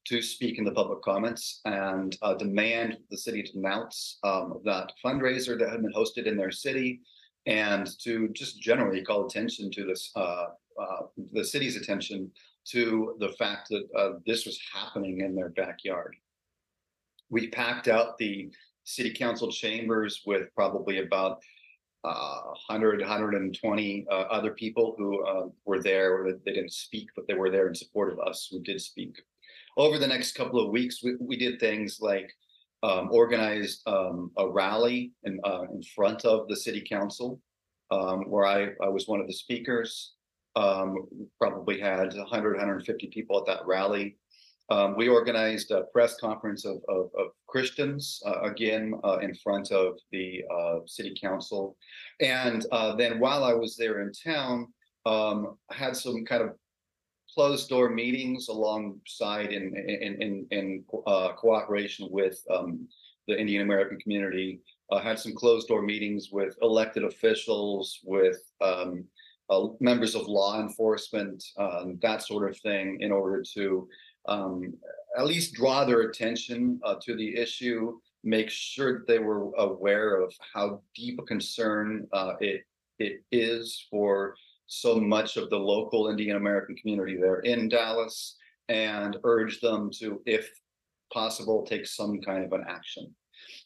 [0.08, 4.92] to speak in the public comments and uh, demand the city to announce um, that
[5.04, 7.00] fundraiser that had been hosted in their city
[7.46, 10.12] and to just generally call attention to this,
[11.32, 12.30] the city's attention
[12.66, 16.14] to the fact that this was happening in their backyard.
[17.30, 18.50] We packed out the
[18.88, 21.40] city council chambers with probably about
[22.06, 22.40] uh,
[22.70, 26.26] 100, 120 uh, other people who uh, were there.
[26.46, 29.22] They didn't speak, but they were there in support of us who did speak.
[29.76, 32.32] Over the next couple of weeks, we, we did things like
[32.82, 37.42] um, organized um, a rally in, uh, in front of the city council,
[37.92, 40.14] um, where I, I was one of the speakers.
[40.56, 41.08] Um,
[41.40, 44.18] probably had 100, 150 people at that rally.
[44.70, 49.72] Um, we organized a press conference of, of, of Christians, uh, again, uh, in front
[49.72, 51.78] of the uh, city council.
[52.20, 54.68] And uh, then while I was there in town,
[55.06, 56.50] um, I had some kind of
[57.34, 62.88] closed door meetings alongside in, in, in, in uh, cooperation with um,
[63.28, 64.60] the Indian American community.
[64.92, 69.04] Uh, had some closed door meetings with elected officials, with um,
[69.50, 73.88] uh, members of law enforcement, um, that sort of thing, in order to
[74.28, 74.74] um,
[75.18, 80.22] at least draw their attention uh, to the issue, make sure that they were aware
[80.22, 82.64] of how deep a concern uh, it
[83.00, 84.36] it is for
[84.66, 88.36] so much of the local Indian American community there in Dallas,
[88.70, 90.50] and urge them to, if
[91.14, 93.14] possible, take some kind of an action.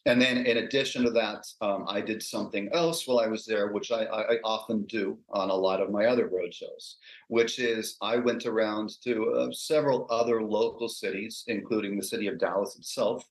[0.06, 3.72] And then in addition to that, um, I did something else while I was there,
[3.72, 6.96] which I, I, often do on a lot of my other roadshows,
[7.28, 12.40] which is I went around to uh, several other local cities, including the city of
[12.40, 13.24] Dallas itself,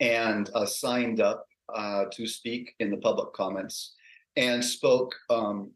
[0.00, 3.94] and uh, signed up uh, to speak in the public comments
[4.36, 5.70] and spoke um,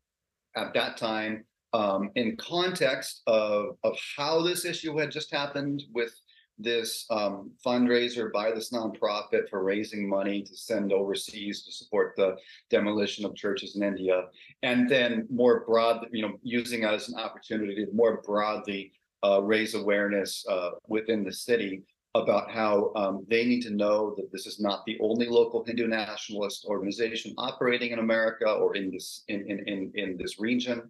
[0.57, 6.15] at that time um, in context of, of how this issue had just happened with
[6.59, 12.37] this um, fundraiser by this nonprofit for raising money to send overseas to support the
[12.71, 14.27] demolition of churches in India,
[14.63, 18.93] and then more broad, you know, using that as an opportunity to more broadly
[19.25, 21.83] uh, raise awareness uh, within the city
[22.15, 25.89] about how um, they need to know that this is not the only local Hindu
[25.89, 30.83] nationalist organization operating in America or in this in in in, in this region,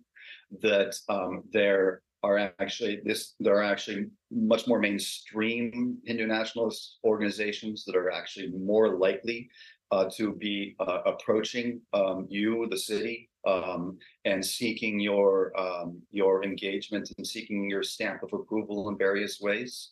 [0.60, 7.84] that um, there are actually this there are actually much more mainstream Hindu nationalist organizations
[7.84, 9.50] that are actually more likely
[9.92, 16.44] uh, to be uh, approaching um, you, the city, um, and seeking your um, your
[16.44, 19.90] engagement and seeking your stamp of approval in various ways.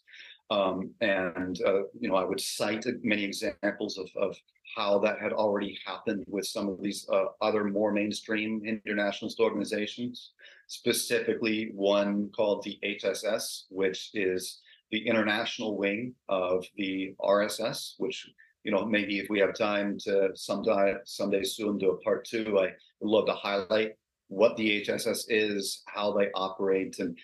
[0.50, 4.36] Um, and uh, you know, I would cite many examples of, of
[4.76, 10.32] how that had already happened with some of these uh, other more mainstream internationalist organizations
[10.72, 18.26] specifically one called the HSS, which is the international wing of the RSS, which,
[18.64, 22.58] you know, maybe if we have time to sometime, someday soon do a part two,
[22.58, 23.92] I would love to highlight
[24.28, 27.18] what the HSS is, how they operate, and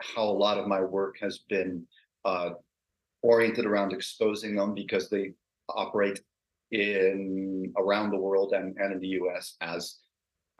[0.00, 1.86] how a lot of my work has been
[2.24, 2.50] uh,
[3.22, 5.34] oriented around exposing them because they
[5.68, 6.20] operate
[6.72, 9.98] in around the world and, and in the US as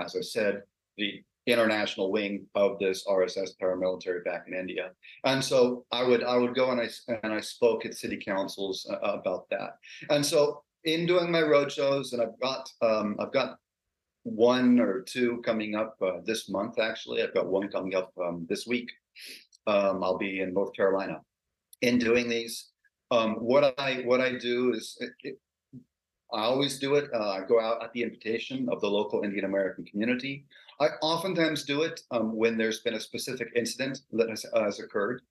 [0.01, 0.62] as I said,
[0.97, 4.91] the international wing of this RSS paramilitary back in India.
[5.25, 6.89] And so I would I would go and I
[7.23, 9.79] and I spoke at city councils uh, about that.
[10.11, 13.57] And so in doing my roadshows, and I've got um, I've got
[14.25, 16.79] one or two coming up uh, this month.
[16.79, 18.91] Actually, I've got one coming up um, this week.
[19.66, 21.20] Um, I'll be in North Carolina.
[21.83, 22.70] In doing these,
[23.11, 25.39] um, what I what I do is it, it,
[26.33, 27.11] I always do it.
[27.13, 30.45] Uh, I go out at the invitation of the local Indian American community.
[30.81, 35.23] I oftentimes do it um, when there's been a specific incident that has, has occurred.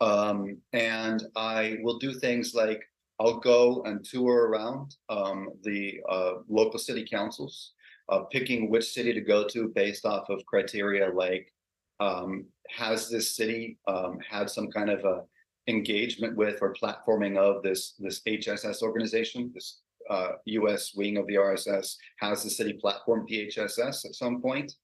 [0.00, 2.82] Um, and I will do things like
[3.18, 7.72] I'll go and tour around um, the uh, local city councils,
[8.08, 11.52] uh, picking which city to go to based off of criteria like
[12.00, 15.22] um, has this city um, had some kind of a
[15.68, 20.92] engagement with or platforming of this this HSS organization, this uh, U.S.
[20.94, 24.74] wing of the RSS, has the city platform PHSS at some point?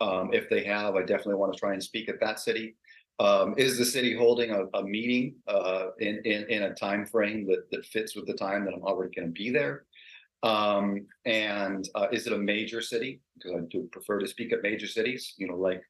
[0.00, 2.76] Um, if they have, I definitely want to try and speak at that city.
[3.20, 7.46] Um, is the city holding a, a meeting uh, in, in, in a time frame
[7.46, 9.84] that, that fits with the time that I'm already going to be there?
[10.42, 13.20] Um, and uh, is it a major city?
[13.34, 15.34] Because I do prefer to speak at major cities.
[15.36, 15.82] You know, like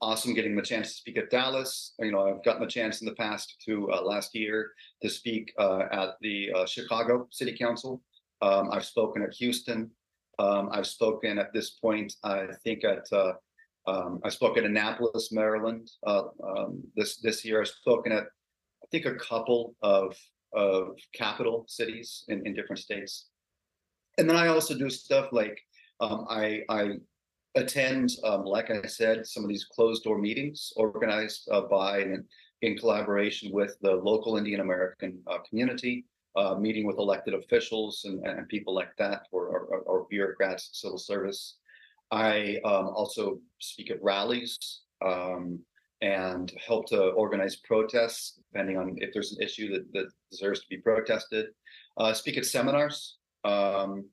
[0.00, 1.92] awesome getting the chance to speak at Dallas.
[1.98, 4.72] You know, I've gotten the chance in the past to uh, last year
[5.02, 8.02] to speak uh, at the uh, Chicago City Council.
[8.42, 9.90] Um, I've spoken at Houston.
[10.38, 13.34] Um, I've spoken at this point, I think at, uh,
[13.86, 17.60] um, I spoke at Annapolis, Maryland, uh, um, this, this year.
[17.60, 20.16] I've spoken at, I think a couple of,
[20.54, 23.26] of capital cities in, in different states.
[24.16, 25.60] And then I also do stuff like,
[26.00, 26.92] um, I, I
[27.54, 32.24] attend, um, like I said, some of these closed door meetings organized uh, by and
[32.62, 36.04] in collaboration with the local Indian American uh, community
[36.36, 40.98] uh, meeting with elected officials and, and people like that, or, or, or bureaucrats, civil
[40.98, 41.56] service.
[42.10, 44.56] I um, also speak at rallies
[45.04, 45.60] um,
[46.02, 50.66] and help to organize protests, depending on if there's an issue that, that deserves to
[50.68, 51.46] be protested.
[51.96, 53.18] Uh, speak at seminars.
[53.44, 54.04] Um,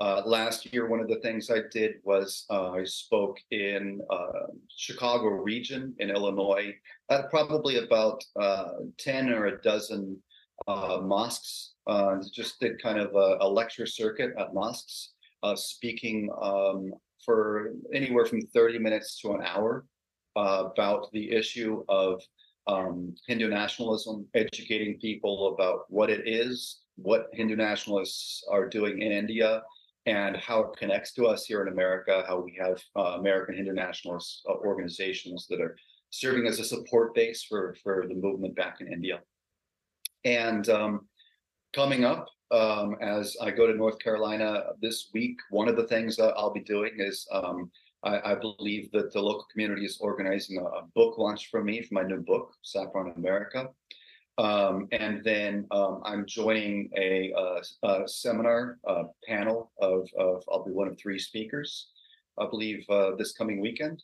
[0.00, 4.46] uh, last year, one of the things I did was uh, I spoke in uh,
[4.76, 6.72] Chicago region in Illinois
[7.10, 8.68] at probably about uh,
[8.98, 10.16] 10 or a dozen
[10.68, 15.14] uh, mosques, uh, just did kind of a, a lecture circuit at mosques,
[15.56, 16.92] speaking um,
[17.24, 19.84] for anywhere from 30 minutes to an hour
[20.36, 22.22] about the issue of
[22.68, 29.10] um, Hindu nationalism, educating people about what it is, what Hindu nationalists are doing in
[29.10, 29.62] India
[30.08, 33.74] and how it connects to us here in America, how we have uh, American Hindu
[33.74, 35.76] nationalist uh, organizations that are
[36.08, 39.20] serving as a support base for, for the movement back in India.
[40.24, 41.06] And um,
[41.74, 46.16] coming up, um, as I go to North Carolina this week, one of the things
[46.16, 47.70] that I'll be doing is um,
[48.02, 51.82] I, I, believe that the local community is organizing a, a, book launch for me
[51.82, 53.68] for my new book, Saffron America.
[54.38, 57.32] Um, and then um, I'm joining a,
[57.82, 61.88] a, seminar a panel of, of, I'll be one of three speakers,
[62.38, 64.02] I believe, uh, this coming weekend.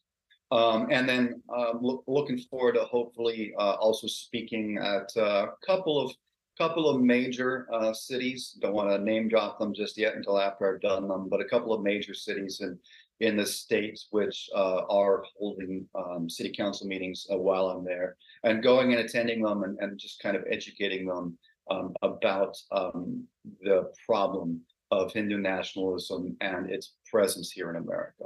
[0.50, 5.98] Um, and then uh, look, looking forward to hopefully uh, also speaking at a couple
[6.00, 6.12] of
[6.58, 8.56] couple of major uh, cities.
[8.60, 11.44] Don't want to name drop them just yet until after I've done them, but a
[11.44, 12.78] couple of major cities in
[13.20, 18.16] in the states which uh, are holding um, city council meetings uh, while I'm there,
[18.42, 21.38] and going and attending them and, and just kind of educating them
[21.70, 23.24] um, about um,
[23.62, 24.60] the problem
[24.90, 28.24] of Hindu nationalism and its presence here in America.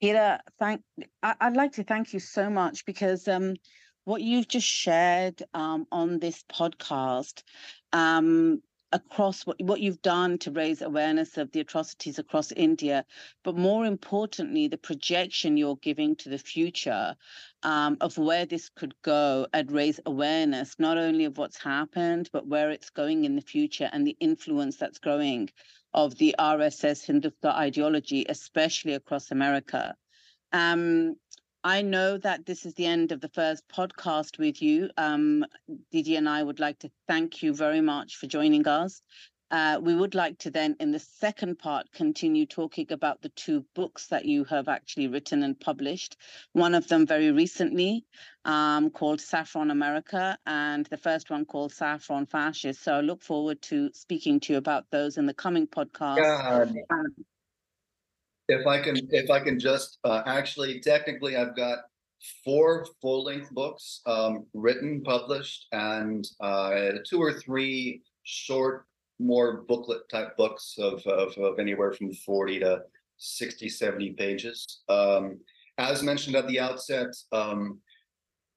[0.00, 0.82] Pieter, thank.
[1.22, 3.54] I, would like to thank you so much because um,
[4.04, 7.42] what you've just shared um, on this podcast
[7.92, 8.62] um,
[8.96, 13.04] across what, what you've done to raise awareness of the atrocities across India,
[13.44, 17.14] but more importantly, the projection you're giving to the future
[17.62, 22.46] um, of where this could go and raise awareness, not only of what's happened, but
[22.46, 25.50] where it's going in the future and the influence that's growing
[25.92, 29.94] of the RSS Hindutva ideology, especially across America.
[30.52, 31.16] Um,
[31.66, 34.88] I know that this is the end of the first podcast with you.
[34.96, 35.44] Um,
[35.90, 39.02] Didi and I would like to thank you very much for joining us.
[39.50, 43.66] Uh, we would like to then, in the second part, continue talking about the two
[43.74, 46.16] books that you have actually written and published.
[46.52, 48.04] One of them very recently
[48.44, 52.80] um, called Saffron America, and the first one called Saffron Fascist.
[52.84, 56.18] So I look forward to speaking to you about those in the coming podcast.
[56.90, 57.16] Um,
[58.48, 61.78] if I can, if I can just uh, actually, technically, I've got
[62.44, 68.86] four full-length books um, written, published, and uh, two or three short,
[69.18, 72.82] more booklet type books of, of, of anywhere from 40 to
[73.18, 74.82] 60, 70 pages.
[74.88, 75.38] Um,
[75.78, 77.80] as mentioned at the outset, um,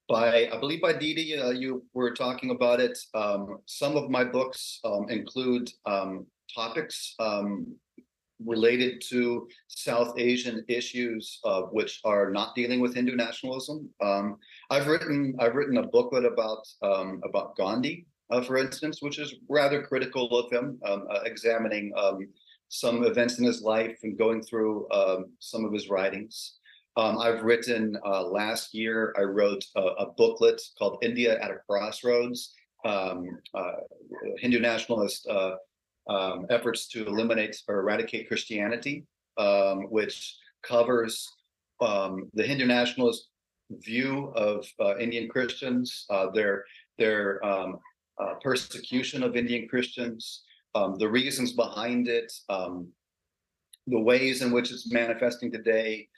[0.08, 2.98] by I believe by Didi, uh, you were talking about it.
[3.14, 7.76] Um, some of my books um, include um, topics um,
[8.46, 13.90] related to South Asian issues, uh, which are not dealing with Hindu nationalism.
[14.02, 14.38] Um,
[14.70, 19.36] I've written I've written a booklet about um, about Gandhi, uh, for instance, which is
[19.48, 22.28] rather critical of him, um, uh, examining um,
[22.70, 26.56] some events in his life and going through um, some of his writings.
[26.98, 29.14] Um, I've written uh, last year.
[29.18, 32.54] I wrote a, a, booklet called "India at a Crossroads."
[32.86, 33.16] Uh,
[34.40, 35.56] Hindu nationalist uh,
[36.10, 39.06] um, efforts to eliminate or eradicate Christianity,
[39.38, 41.32] um, which covers
[41.80, 43.30] um, the Hindu nationalist
[43.72, 46.66] view of uh, Indian Christians, uh, their
[46.98, 47.80] their um,
[48.20, 50.44] uh, persecution of Indian Christians,
[50.76, 52.88] um, the reasons behind it, um,
[53.88, 56.10] the ways in which it's manifesting today,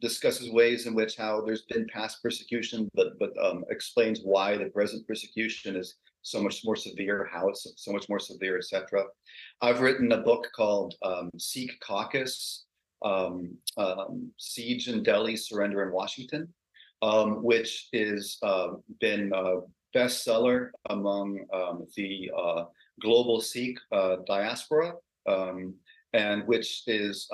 [0.00, 3.32] discusses ways in which how there's been past persecution, but but
[3.70, 8.18] explains why the present persecution is so much more severe, how it's so much more
[8.18, 9.04] severe, etc.
[9.60, 12.64] I've written a book called um, Sikh Caucus,
[13.04, 16.48] um, um, Siege in Delhi, Surrender in Washington,
[17.02, 18.68] um, which has uh,
[19.00, 19.60] been a
[19.94, 22.64] bestseller among um, the uh,
[23.00, 24.94] global Sikh uh, diaspora,
[25.28, 25.74] um,
[26.12, 27.28] and which is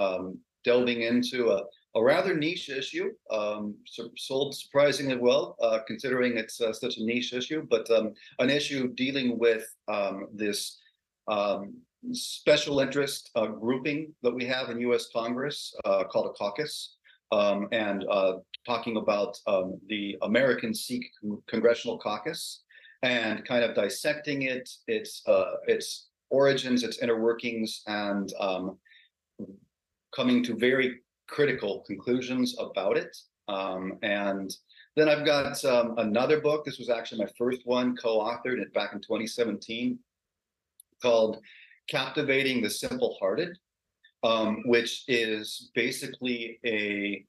[0.64, 1.62] delving into a
[1.94, 3.74] a rather niche issue, um,
[4.16, 8.92] sold surprisingly well, uh, considering it's uh, such a niche issue, but um, an issue
[8.94, 10.78] dealing with um, this
[11.28, 11.74] um,
[12.12, 16.96] special interest uh, grouping that we have in US Congress uh, called a caucus,
[17.32, 18.34] um, and uh,
[18.66, 21.10] talking about um, the American Sikh
[21.48, 22.62] Congressional Caucus
[23.02, 28.32] and kind of dissecting it, its, uh, its origins, its inner workings, and
[30.14, 33.16] coming to very critical conclusions about it.
[33.46, 34.54] Um, and
[34.96, 36.64] then I've got um, another book.
[36.64, 39.98] This was actually my first one, co-authored it back in 2017,
[41.00, 41.40] called
[41.88, 43.56] "Captivating the Simple-Hearted,"
[44.22, 47.24] um, which is basically a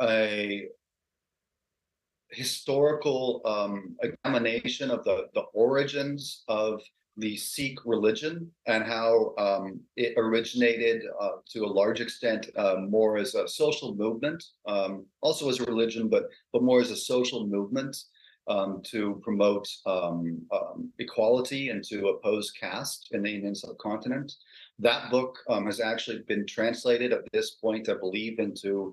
[0.00, 0.68] a
[2.30, 6.80] historical um, examination of the the origins of
[7.16, 13.16] the Sikh religion and how um, it originated uh, to a large extent uh, more
[13.16, 17.46] as a social movement, um, also as a religion, but but more as a social
[17.46, 17.96] movement
[18.48, 24.32] um, to promote um, um, equality and to oppose caste in the Indian subcontinent.
[24.78, 28.92] That book um, has actually been translated at this point, I believe, into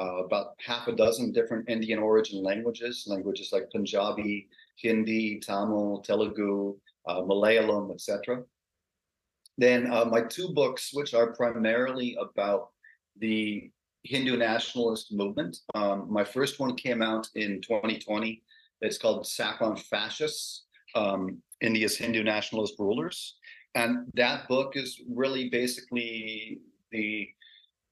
[0.00, 6.76] uh, about half a dozen different Indian origin languages, languages like Punjabi, Hindi, Tamil, Telugu,
[7.06, 8.42] uh, Malayalam, etc.
[9.58, 12.70] Then uh, my two books, which are primarily about
[13.18, 13.70] the
[14.04, 15.58] Hindu nationalist movement.
[15.74, 18.42] Um, my first one came out in 2020.
[18.80, 20.64] It's called Saffron Fascists,
[20.94, 23.36] um, India's Hindu nationalist rulers.
[23.74, 26.60] And that book is really basically
[26.90, 27.28] the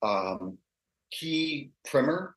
[0.03, 0.59] um,
[1.11, 2.37] key primer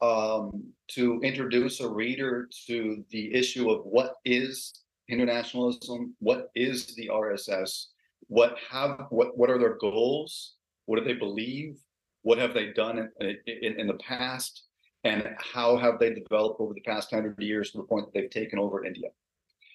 [0.00, 6.94] um, to introduce a reader to the issue of what is Hindu nationalism, what is
[6.94, 7.86] the RSS,
[8.28, 10.54] what have what what are their goals,
[10.86, 11.78] what do they believe,
[12.22, 14.64] what have they done in, in, in the past,
[15.04, 18.30] and how have they developed over the past hundred years to the point that they've
[18.30, 19.08] taken over India.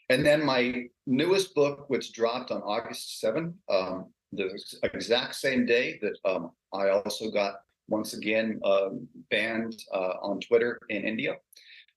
[0.10, 4.52] And then my newest book, which dropped on August 7, um, the
[4.84, 7.56] exact same day that um, I also got
[7.88, 11.36] once again um, banned uh, on Twitter in India,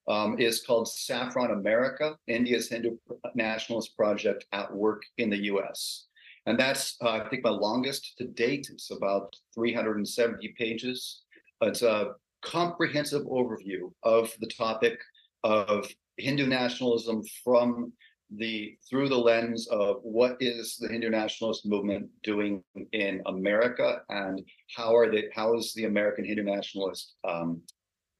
[0.09, 2.97] um, is called Saffron America, India's Hindu
[3.35, 6.07] Nationalist Project at Work in the US.
[6.47, 8.69] And that's, uh, I think, my longest to date.
[8.73, 11.23] It's about 370 pages.
[11.61, 12.13] It's a
[12.43, 14.99] comprehensive overview of the topic
[15.45, 15.87] of
[16.17, 17.93] Hindu nationalism from
[18.31, 22.63] the through the lens of what is the Hindu nationalist movement doing
[22.93, 24.43] in America and
[24.77, 27.63] how are they how is the American Hindu nationalist um,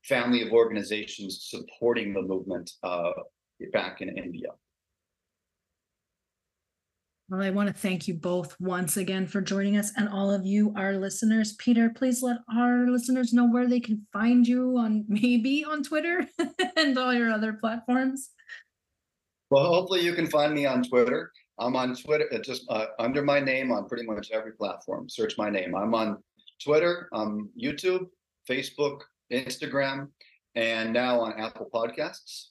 [0.05, 3.11] family of organizations supporting the movement uh,
[3.73, 4.49] back in India.
[7.31, 10.47] Well, I want to thank you both once again for joining us and all of
[10.47, 11.53] you, our listeners.
[11.55, 16.27] Pieter, please let our listeners know where they can find you on maybe on Twitter
[16.77, 18.31] and all your other platforms.
[19.51, 21.31] Well, hopefully you can find me on Twitter.
[21.59, 25.09] I'm on Twitter, uh, just uh, under my name on pretty much every platform.
[25.09, 25.75] Search my name.
[25.75, 26.23] I'm on
[26.63, 28.07] Twitter, um, YouTube,
[28.49, 29.01] Facebook,
[29.33, 30.09] Instagram,
[30.55, 32.47] and now on Apple Podcasts.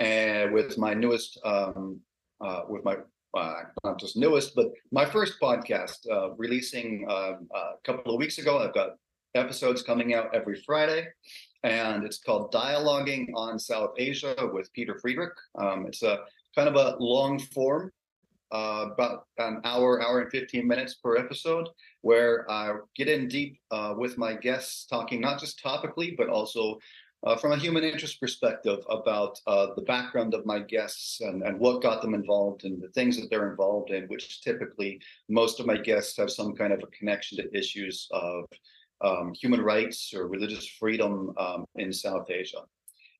[0.00, 2.00] And with my newest, um,
[2.40, 2.96] uh, with my
[3.34, 8.38] uh, not just newest, but my first podcast uh, releasing uh, a couple of weeks
[8.38, 8.58] ago.
[8.58, 8.90] I've got
[9.34, 11.06] episodes coming out every Friday,
[11.62, 15.32] and it's called Dialoguing on South Asia with Pieter Friedrich.
[15.58, 16.18] Um, it's a
[16.54, 17.90] kind of a long form,
[18.52, 21.68] uh, about an hour, hour and 15 minutes per episode,
[22.02, 26.78] where I get in deep uh, with my guests, talking not just topically, but also
[27.24, 31.58] uh, from a human interest perspective about uh, the background of my guests and, and
[31.58, 35.66] what got them involved and the things that they're involved in, which typically most of
[35.66, 38.44] my guests have some kind of a connection to issues of
[39.02, 42.62] um, human rights or religious freedom um, in South Asia.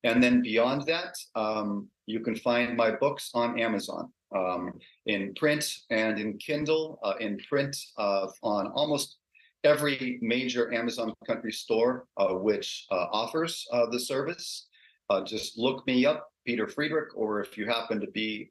[0.03, 4.73] And then beyond that, um, you can find my books on Amazon um,
[5.05, 9.17] in print and in Kindle, uh, in print uh, on almost
[9.63, 14.67] every major Amazon country store uh, which uh, offers uh, the service.
[15.27, 18.49] Just look me up, Pieter Friedrich, or if you happen to be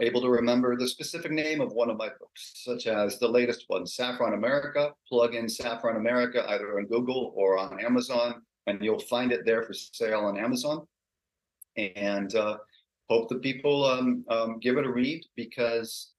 [0.00, 3.64] able to remember the specific name of one of my books, such as the latest
[3.66, 9.00] one, Saffron America, plug in Saffron America either on Google or on Amazon, and you'll
[9.00, 10.86] find it there for sale on Amazon.
[11.76, 12.58] And uh,
[13.10, 16.12] hope that people um, um, give it a read because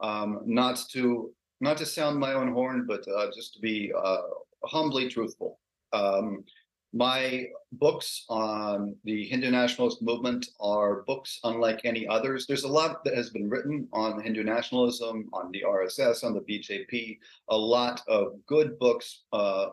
[0.00, 4.28] um, not to not to sound my own horn, but uh, just to be uh,
[4.64, 5.58] humbly truthful.
[5.92, 6.44] Um,
[6.92, 12.46] my books on the Hindu nationalist movement are books unlike any others.
[12.46, 16.40] There's a lot that has been written on Hindu nationalism, on the RSS, on the
[16.40, 17.18] BJP,
[17.48, 19.68] a lot of good books, uh,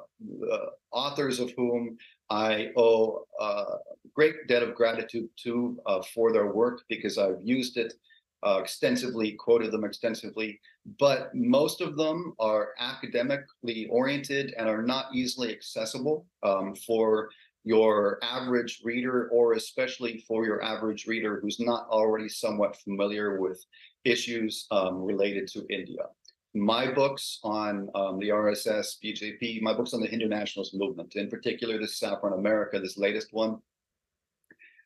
[0.92, 1.98] authors of whom
[2.34, 3.64] I owe a
[4.16, 7.94] great debt of gratitude to uh, for their work because I've used it
[8.44, 10.60] uh, extensively, quoted them extensively,
[11.00, 17.30] but most of them are academically oriented and are not easily accessible um, for
[17.66, 23.64] your average reader, or especially for your average reader who's not already somewhat familiar with
[24.06, 26.06] issues um, related to India.
[26.56, 31.30] My books on um, the RSS, BJP, my books on the Hindu nationalist movement, in
[31.30, 33.58] particular, this Saffron America, this latest one,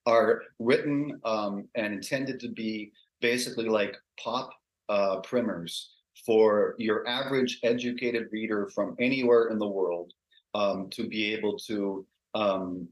[0.05, 4.51] are written um, and intended to be basically like pop
[4.87, 5.91] uh, primers
[6.25, 10.13] for your average educated reader from anywhere in the world
[10.55, 12.87] um, to be able to um,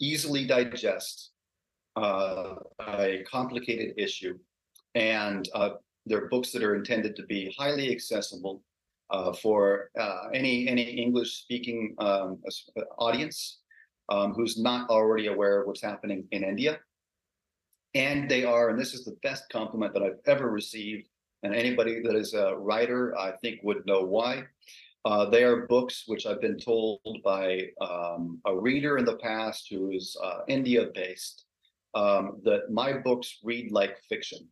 [0.00, 1.30] easily digest
[1.96, 2.56] uh,
[2.88, 4.36] a complicated issue.
[4.96, 5.70] And uh,
[6.10, 8.62] they're books that are intended to be highly accessible
[9.10, 12.38] uh, for uh, any any English speaking um,
[12.98, 13.60] audience
[14.10, 16.80] um, who's not already aware of what's happening in India.
[17.94, 21.08] and they are, and this is the best compliment that I've ever received.
[21.42, 24.44] And anybody that is a writer, I think, would know why.
[25.06, 29.68] Uh, they are books which I've been told by um, a reader in the past
[29.70, 31.46] who is uh, India based
[31.94, 34.46] um, that my books read like fiction,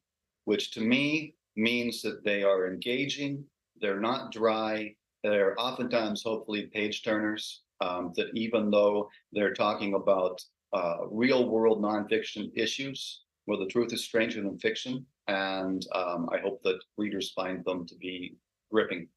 [0.47, 3.45] which to me means that they are engaging,
[3.81, 7.63] they're not dry, they're oftentimes hopefully page turners.
[7.81, 13.93] Um, that even though they're talking about uh, real world nonfiction issues, where the truth
[13.93, 18.37] is stranger than fiction, and um, I hope that readers find them to be
[18.73, 19.09] gripping.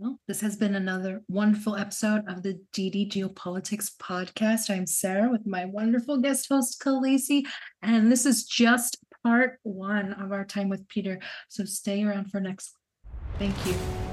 [0.00, 4.70] Well, this has been another wonderful episode of the DD Geopolitics podcast.
[4.70, 7.44] I'm Sarah with my wonderful guest host, Kahlissee,
[7.82, 8.98] and this is just
[9.28, 11.20] part one of our time with Pieter.
[11.48, 12.72] So stay around for next.
[13.38, 14.07] Thank you.